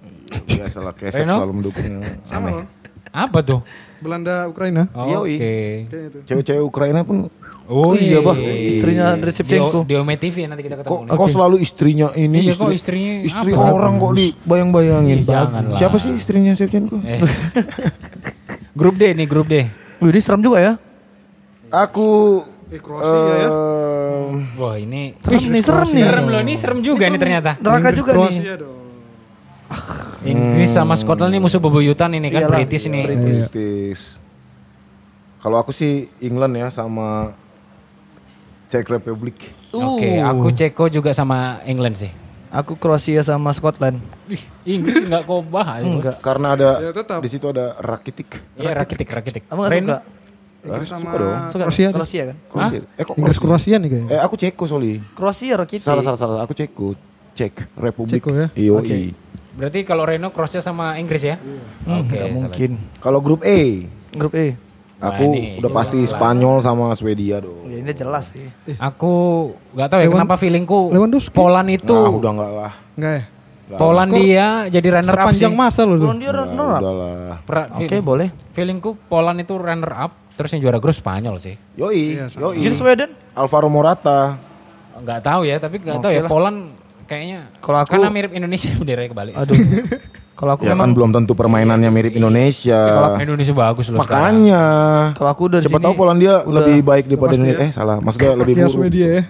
[0.48, 1.36] Biasalah kesek Reno?
[1.42, 2.08] selalu mendukungnya.
[2.30, 2.66] Sama loh.
[3.10, 3.60] Apa tuh?
[4.00, 4.88] Belanda Ukraina.
[4.96, 5.12] Oke.
[5.12, 5.36] Yoi.
[5.36, 6.18] Kayaknya itu.
[6.24, 7.28] Cewek-cewek Ukraina pun
[7.70, 8.34] Oh iya, Bah.
[8.34, 9.86] Istrinya Andrei Shevchenko.
[9.86, 11.06] Di, Ome TV nanti kita ketemu.
[11.06, 15.18] kok kok selalu istrinya ini Iya, kok istri, istrinya istri apa orang kok dibayang-bayangin.
[15.22, 15.78] Janganlah.
[15.78, 16.98] Siapa sih istrinya Shevchenko?
[17.06, 17.22] Eh.
[18.80, 19.70] grup D nih, grup D.
[20.02, 20.74] Wih, ini serem juga ya.
[21.70, 23.50] Aku Eh, Kroasia ya.
[23.50, 26.04] em, Wah, ini Serem nih, serem nih.
[26.06, 27.52] serem loh, ini serem juga nih ternyata.
[27.58, 28.38] Neraka juga nih.
[30.22, 33.02] Inggris sama Scotland ini musuh bebuyutan ini kan Iyalah, British ini.
[33.02, 34.02] British.
[35.40, 37.32] Kalau aku sih England ya sama
[38.68, 39.50] Czech Republic.
[39.72, 42.12] Oke, aku Ceko juga sama England sih.
[42.50, 44.02] Aku Kroasia sama Scotland.
[44.28, 45.82] Ih, Inggris enggak kau bahas.
[45.82, 46.18] Enggak.
[46.20, 47.22] Karena ada Ya, tetap.
[47.22, 48.42] di situ ada Rakitic.
[48.58, 49.44] Iya, rakitik, rakitik.
[49.46, 49.98] Kamu gak Ren, suka?
[50.62, 51.40] Inggris sama suka dong.
[51.48, 51.86] Suka Kroasia.
[51.86, 51.94] deh.
[51.94, 52.38] Kroasia kan?
[52.46, 52.80] Kroasia.
[52.92, 53.48] Eh kok Inggris Kroasia?
[53.72, 54.10] Kroasia nih kayaknya.
[54.10, 54.94] Eh aku Ceko sorry.
[55.10, 55.82] Kroasia Rakiti.
[55.82, 56.38] Salah salah salah.
[56.42, 56.94] Aku Ceko.
[57.32, 58.20] Czech Republic.
[58.20, 58.48] Ceko ya?
[58.54, 58.78] Iyo.
[58.78, 59.16] Oke.
[59.52, 61.36] Berarti kalau Reno Kroasia sama Inggris ya?
[61.36, 62.34] Hmm, Oke, nggak salah.
[62.34, 62.70] mungkin.
[62.98, 64.56] Kalau grup E, Grup E.
[64.98, 66.10] aku ini udah pasti lah.
[66.10, 67.64] Spanyol sama Swedia dong.
[67.66, 68.48] Ya, ini jelas sih.
[68.76, 69.12] Aku
[69.72, 71.32] nggak tahu ya Lewan- kenapa feelingku Lewandowski.
[71.32, 72.72] Poland itu Nah, udah enggak lah.
[72.94, 73.24] Enggak ya?
[73.72, 75.40] Polandia jadi runner up sih.
[75.40, 76.08] Sepanjang masa loh tuh.
[76.08, 76.82] Polandia runner up.
[77.74, 78.28] Oke, feel- boleh.
[78.52, 81.60] Feelingku Poland itu runner up, terus yang juara grup Spanyol sih.
[81.76, 82.64] Yoi, Iya, yoi.
[82.64, 83.10] Jadi Sweden?
[83.34, 84.40] Alvaro Morata.
[84.96, 86.30] Nggak tahu ya, tapi nggak tahu Oke ya lah.
[86.30, 86.58] Poland
[87.06, 89.36] kayaknya Kalau aku- karena mirip Indonesia bendera kebalik.
[89.36, 89.56] Aduh.
[90.34, 92.80] Kalau aku Ya memang kan belum tentu permainannya mirip Indonesia.
[93.18, 94.40] Indonesia bagus loh sekarang.
[94.40, 94.64] Makanya.
[95.14, 97.60] kalau aku dari Siapa sini tahu Polandia udah- lebih baik daripada Indonesia.
[97.60, 97.66] ya.
[97.66, 98.76] Eh salah, maksudnya lebih Ya buruk.
[98.80, 99.24] Swedia ya.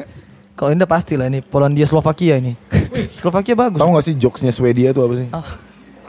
[0.53, 2.53] Kalau Indah pasti lah ini Polandia Slovakia ini.
[3.19, 3.79] Slovakia bagus.
[3.79, 5.27] Tahu nggak sih jokesnya Swedia itu apa sih?
[5.31, 5.45] Ah.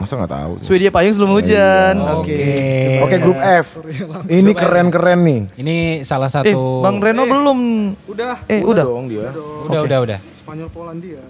[0.01, 0.51] Masa nggak tahu?
[0.65, 1.93] Swedia payung sebelum hujan.
[2.17, 2.33] Oke.
[2.33, 2.41] Oke.
[3.05, 3.67] Oke grup F.
[4.25, 5.41] Ini keren-keren nih.
[5.61, 7.59] Ini salah Eh, satu Bang Reno belum.
[8.09, 8.41] Udah.
[8.49, 8.81] Eh, udah.
[8.81, 9.29] dong dia.
[9.69, 10.19] udah udah udah.
[10.41, 11.21] Spanyol Polandia.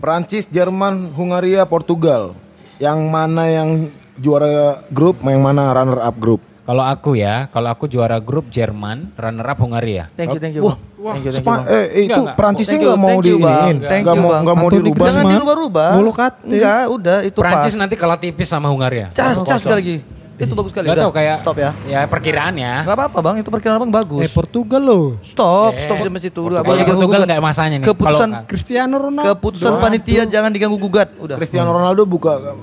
[0.00, 2.32] Prancis, Jerman, Hungaria, Portugal.
[2.80, 6.40] Yang mana yang juara grup, yang mana runner up grup?
[6.70, 10.06] Kalau aku ya, kalau aku juara grup Jerman, runner up Hungaria.
[10.14, 10.62] Thank you, thank you.
[10.62, 11.18] Wah, Bang.
[11.18, 11.50] Thank you, thank you.
[11.50, 11.62] Bang.
[11.66, 12.36] eh, eh, itu Enggak, enggak.
[12.38, 13.50] Prancisnya Thank you, nggak mau thank you, Bang.
[13.50, 14.42] diiniin, Thank nggak you, mau Bang.
[14.46, 15.06] nggak mau dirubah.
[15.10, 15.88] Jangan dirubah-rubah.
[16.14, 16.38] Kate.
[16.46, 17.80] Enggak, udah itu Prancis pas.
[17.82, 19.10] nanti kalah tipis sama Hungaria.
[19.10, 19.96] Cas, cas sekali lagi.
[20.38, 20.86] Itu bagus sekali.
[20.86, 21.04] Gak udah.
[21.04, 21.70] tau kayak Stop ya.
[21.84, 22.86] Ya perkiraan ya.
[22.86, 24.22] Gak apa-apa bang, itu perkiraan abang bagus.
[24.22, 25.06] Eh Portugal loh.
[25.20, 26.40] Stop, Eh, stop sampai situ.
[26.40, 27.28] Udah, Kalau boleh Portugal diganggu-gugat.
[27.28, 27.86] nggak masanya nih.
[27.90, 29.28] Keputusan Cristiano Ronaldo.
[29.34, 31.12] keputusan panitia jangan diganggu gugat.
[31.18, 31.34] Udah.
[31.34, 32.54] Cristiano Ronaldo buka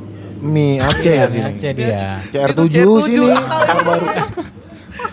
[0.48, 1.52] mie Aceh ya sini.
[1.52, 2.18] Aceh dia.
[2.32, 3.18] CR7 Itu sini.
[3.20, 3.36] CR7.
[3.36, 4.08] yang baru.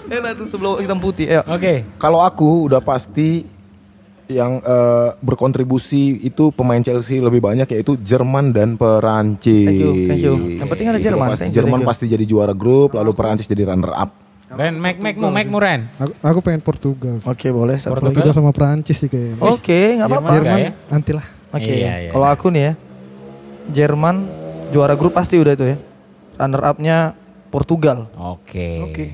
[0.04, 1.26] Enak tuh sebelum hitam putih.
[1.50, 1.84] Oke.
[1.98, 3.44] Kalau aku udah pasti
[4.24, 9.68] yang eh, berkontribusi itu pemain Chelsea lebih banyak yaitu Jerman dan Perancis.
[9.68, 10.34] Thank you, thank you.
[10.60, 11.28] Yang penting ada Jerman.
[11.28, 11.40] pasti.
[11.44, 11.90] Thank you, Jerman thank you.
[11.92, 14.10] pasti jadi juara grup, lalu Perancis jadi runner up.
[14.54, 15.90] Ren, Mac, Mac, mu, Mac, mu, Ren.
[15.98, 17.18] Aku, aku pengen Portugal.
[17.26, 17.74] Oke, boleh.
[17.74, 17.98] Satu.
[17.98, 19.42] Portugal sama Prancis sih kayaknya.
[19.42, 20.30] Oke, nggak apa-apa.
[20.30, 20.46] Jerman.
[20.46, 20.72] Jerman ya?
[20.94, 21.26] nanti lah.
[21.50, 21.74] Oke.
[21.74, 22.10] Iya, iya.
[22.14, 22.72] Kalau aku nih ya,
[23.74, 24.16] Jerman
[24.74, 25.76] juara grup pasti udah itu ya.
[26.34, 26.96] Runner up-nya
[27.54, 28.10] Portugal.
[28.18, 28.90] Oke.
[28.90, 29.04] Oke.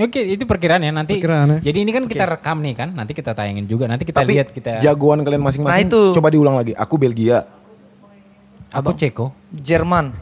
[0.00, 1.20] Oke, itu perkiraan ya nanti.
[1.20, 1.68] Perkiraan ya.
[1.68, 3.84] Jadi ini kan kita rekam nih kan, nanti kita tayangin juga.
[3.84, 4.80] Nanti kita Tapi lihat kita.
[4.80, 5.76] jagoan kalian masing-masing.
[5.76, 6.16] Nah, itu.
[6.16, 6.72] Coba diulang lagi.
[6.72, 7.44] Aku Belgia.
[8.72, 9.36] Aku Ceko.
[9.52, 10.16] Jerman.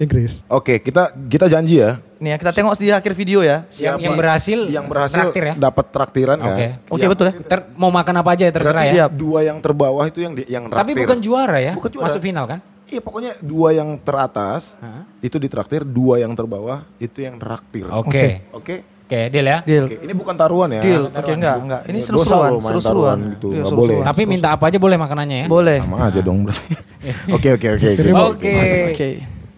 [0.00, 0.40] Inggris.
[0.48, 2.00] Oke, kita kita janji ya.
[2.16, 3.68] Nih ya, kita tengok di akhir video ya.
[3.76, 4.58] Yang, yang berhasil.
[4.72, 5.54] Yang berhasil traktir ya.
[5.60, 6.56] dapat traktiran kan.
[6.56, 6.66] Oke.
[6.88, 7.34] Oke, Yang- betul ya.
[7.44, 8.92] Ter- mau makan apa aja ya terserah ya.
[8.96, 9.10] Siap.
[9.12, 11.04] Dua yang terbawah itu yang di, yang Tapi traktir.
[11.04, 11.72] bukan juara ya.
[11.76, 12.04] Bukan juara.
[12.08, 12.64] Masuk final kan?
[12.90, 15.06] Iya pokoknya dua yang teratas Hah?
[15.22, 17.86] itu ditraktir, dua yang terbawah itu yang traktir.
[17.86, 18.42] Oke.
[18.50, 18.82] Oke.
[19.10, 19.58] Oke, deal ya.
[19.66, 19.90] Deal.
[19.90, 20.82] Oke, ini bukan taruhan ya.
[20.86, 21.10] Deal.
[21.10, 21.82] Oke, enggak, enggak.
[21.90, 23.18] Ini seru-seruan, seru-seruan.
[23.34, 23.78] gitu, Iya, seru-seruan.
[23.82, 24.06] boleh.
[24.06, 25.46] Tapi minta apa aja boleh makanannya ya.
[25.50, 25.78] Boleh.
[25.82, 26.70] Sama aja dong berarti.
[27.34, 27.86] Oke oke oke.
[27.90, 28.10] oke.
[28.14, 28.54] Oke.
[28.94, 29.08] Oke.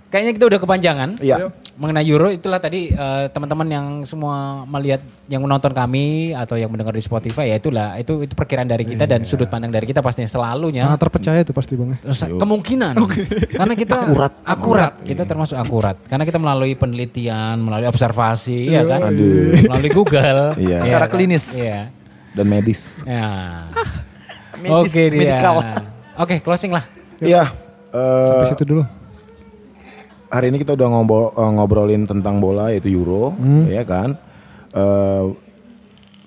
[0.09, 1.09] Kayaknya kita udah kepanjangan.
[1.21, 1.37] Iya.
[1.73, 6.93] Mengenai Euro itulah tadi eh, teman-teman yang semua melihat yang menonton kami atau yang mendengar
[6.93, 10.29] di Spotify ya itulah itu itu perkiraan dari kita dan sudut pandang dari kita pastinya
[10.29, 11.89] selalunya Sangat terpercaya itu pasti bang.
[11.91, 11.99] ya.
[12.05, 12.95] Terus, kemungkinan
[13.51, 14.33] karena kita Akurat.
[14.43, 19.65] akurat kita termasuk akurat karena kita melalui penelitian melalui observasi ya kan Aduh.
[19.65, 20.77] melalui Google Iya.
[20.77, 21.15] ya Secara kan?
[21.17, 21.45] klinis.
[21.51, 21.89] iya
[22.33, 23.01] Dan medis.
[23.03, 23.65] ya
[24.55, 25.55] Medis, oke dia medical.
[26.17, 26.85] oke closing lah
[27.17, 27.49] Iya.
[27.91, 28.85] eh, Sampai situ dulu.
[30.33, 33.37] Hari ini kita udah ngobrol, eh, ngobrolin tentang bola yaitu Euro,
[33.69, 34.17] ya kan.
[34.73, 35.25] Eh,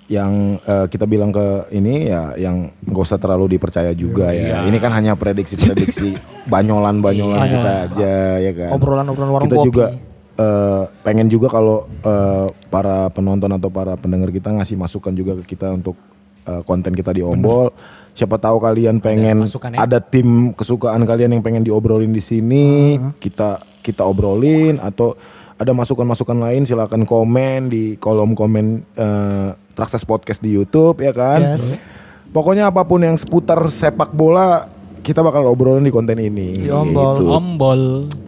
[0.05, 4.61] yang eh, kita bilang ke ini ya yang gak usah terlalu dipercaya juga ya.
[4.61, 6.13] Ini kan hanya prediksi-prediksi
[6.53, 7.49] banyolan-banyolan Iya.
[7.49, 8.69] kita aja ya kan.
[8.77, 9.65] Obrolan-obrolan warung kita kopi.
[9.65, 9.85] juga
[10.37, 15.57] eh, pengen juga kalau eh, para penonton atau para pendengar kita ngasih masukan juga ke
[15.57, 15.97] kita untuk
[16.45, 17.73] eh, konten kita di Ombol.
[18.13, 19.89] Siapa tahu kalian pengen masukan ya.
[19.89, 25.13] ada tim kesukaan kalian yang pengen diobrolin di sini, kita kita obrolin atau
[25.55, 31.61] ada masukan-masukan lain silakan komen di kolom komen eh, Trakses Podcast di YouTube ya kan.
[32.33, 34.67] Pokoknya apa pun yang seputar sepak bola
[35.05, 36.65] kita bakal obrolin di konten ini.
[36.65, 37.21] Di Ombol.
[37.21, 37.29] Gitu.
[37.29, 37.81] ombol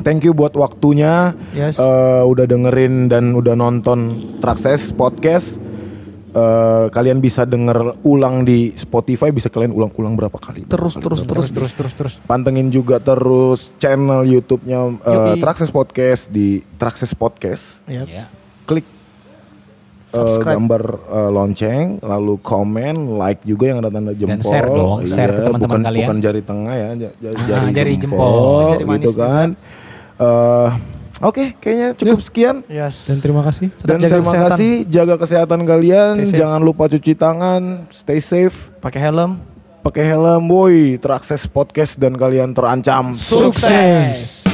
[0.06, 1.34] Thank you buat waktunya.
[1.52, 1.82] Yes.
[1.82, 5.67] Eh, udah dengerin dan udah nonton Trakses Podcast.
[6.28, 10.68] Eh, kalian bisa denger ulang di Spotify, bisa kalian ulang-ulang berapa kali?
[10.68, 15.40] Terus, terus, terus, terus terus terus Pantengin juga terus channel YouTube-nya eh, Yoi.
[15.40, 17.80] Trakses Podcast di Trakses Podcast.
[17.88, 18.08] Yep.
[18.08, 18.28] ya
[18.66, 20.60] Klik eh, Subscribe.
[20.60, 24.44] gambar eh, lonceng, lalu komen, like juga yang ada tanda jempol.
[24.44, 26.06] share dong, share ke teman-teman kalian.
[26.06, 28.62] Bukan jari tengah ya, ja- ja- Ah, jari, jari jempol, jempol.
[28.68, 29.48] Jari gitu manis kan.
[30.18, 30.70] Eh,
[31.18, 32.62] Oke, kayaknya cukup sekian.
[32.68, 33.02] Yes.
[33.04, 33.74] Dan terima kasih.
[33.74, 34.52] Tetap Dan jaga terima kesehatan.
[34.54, 39.42] kasih, jaga kesehatan kalian, jangan lupa cuci tangan, stay safe, Pakai helm.
[39.82, 44.47] pakai helm, boy, terakses podcast dan kalian terancam sukses Bertemu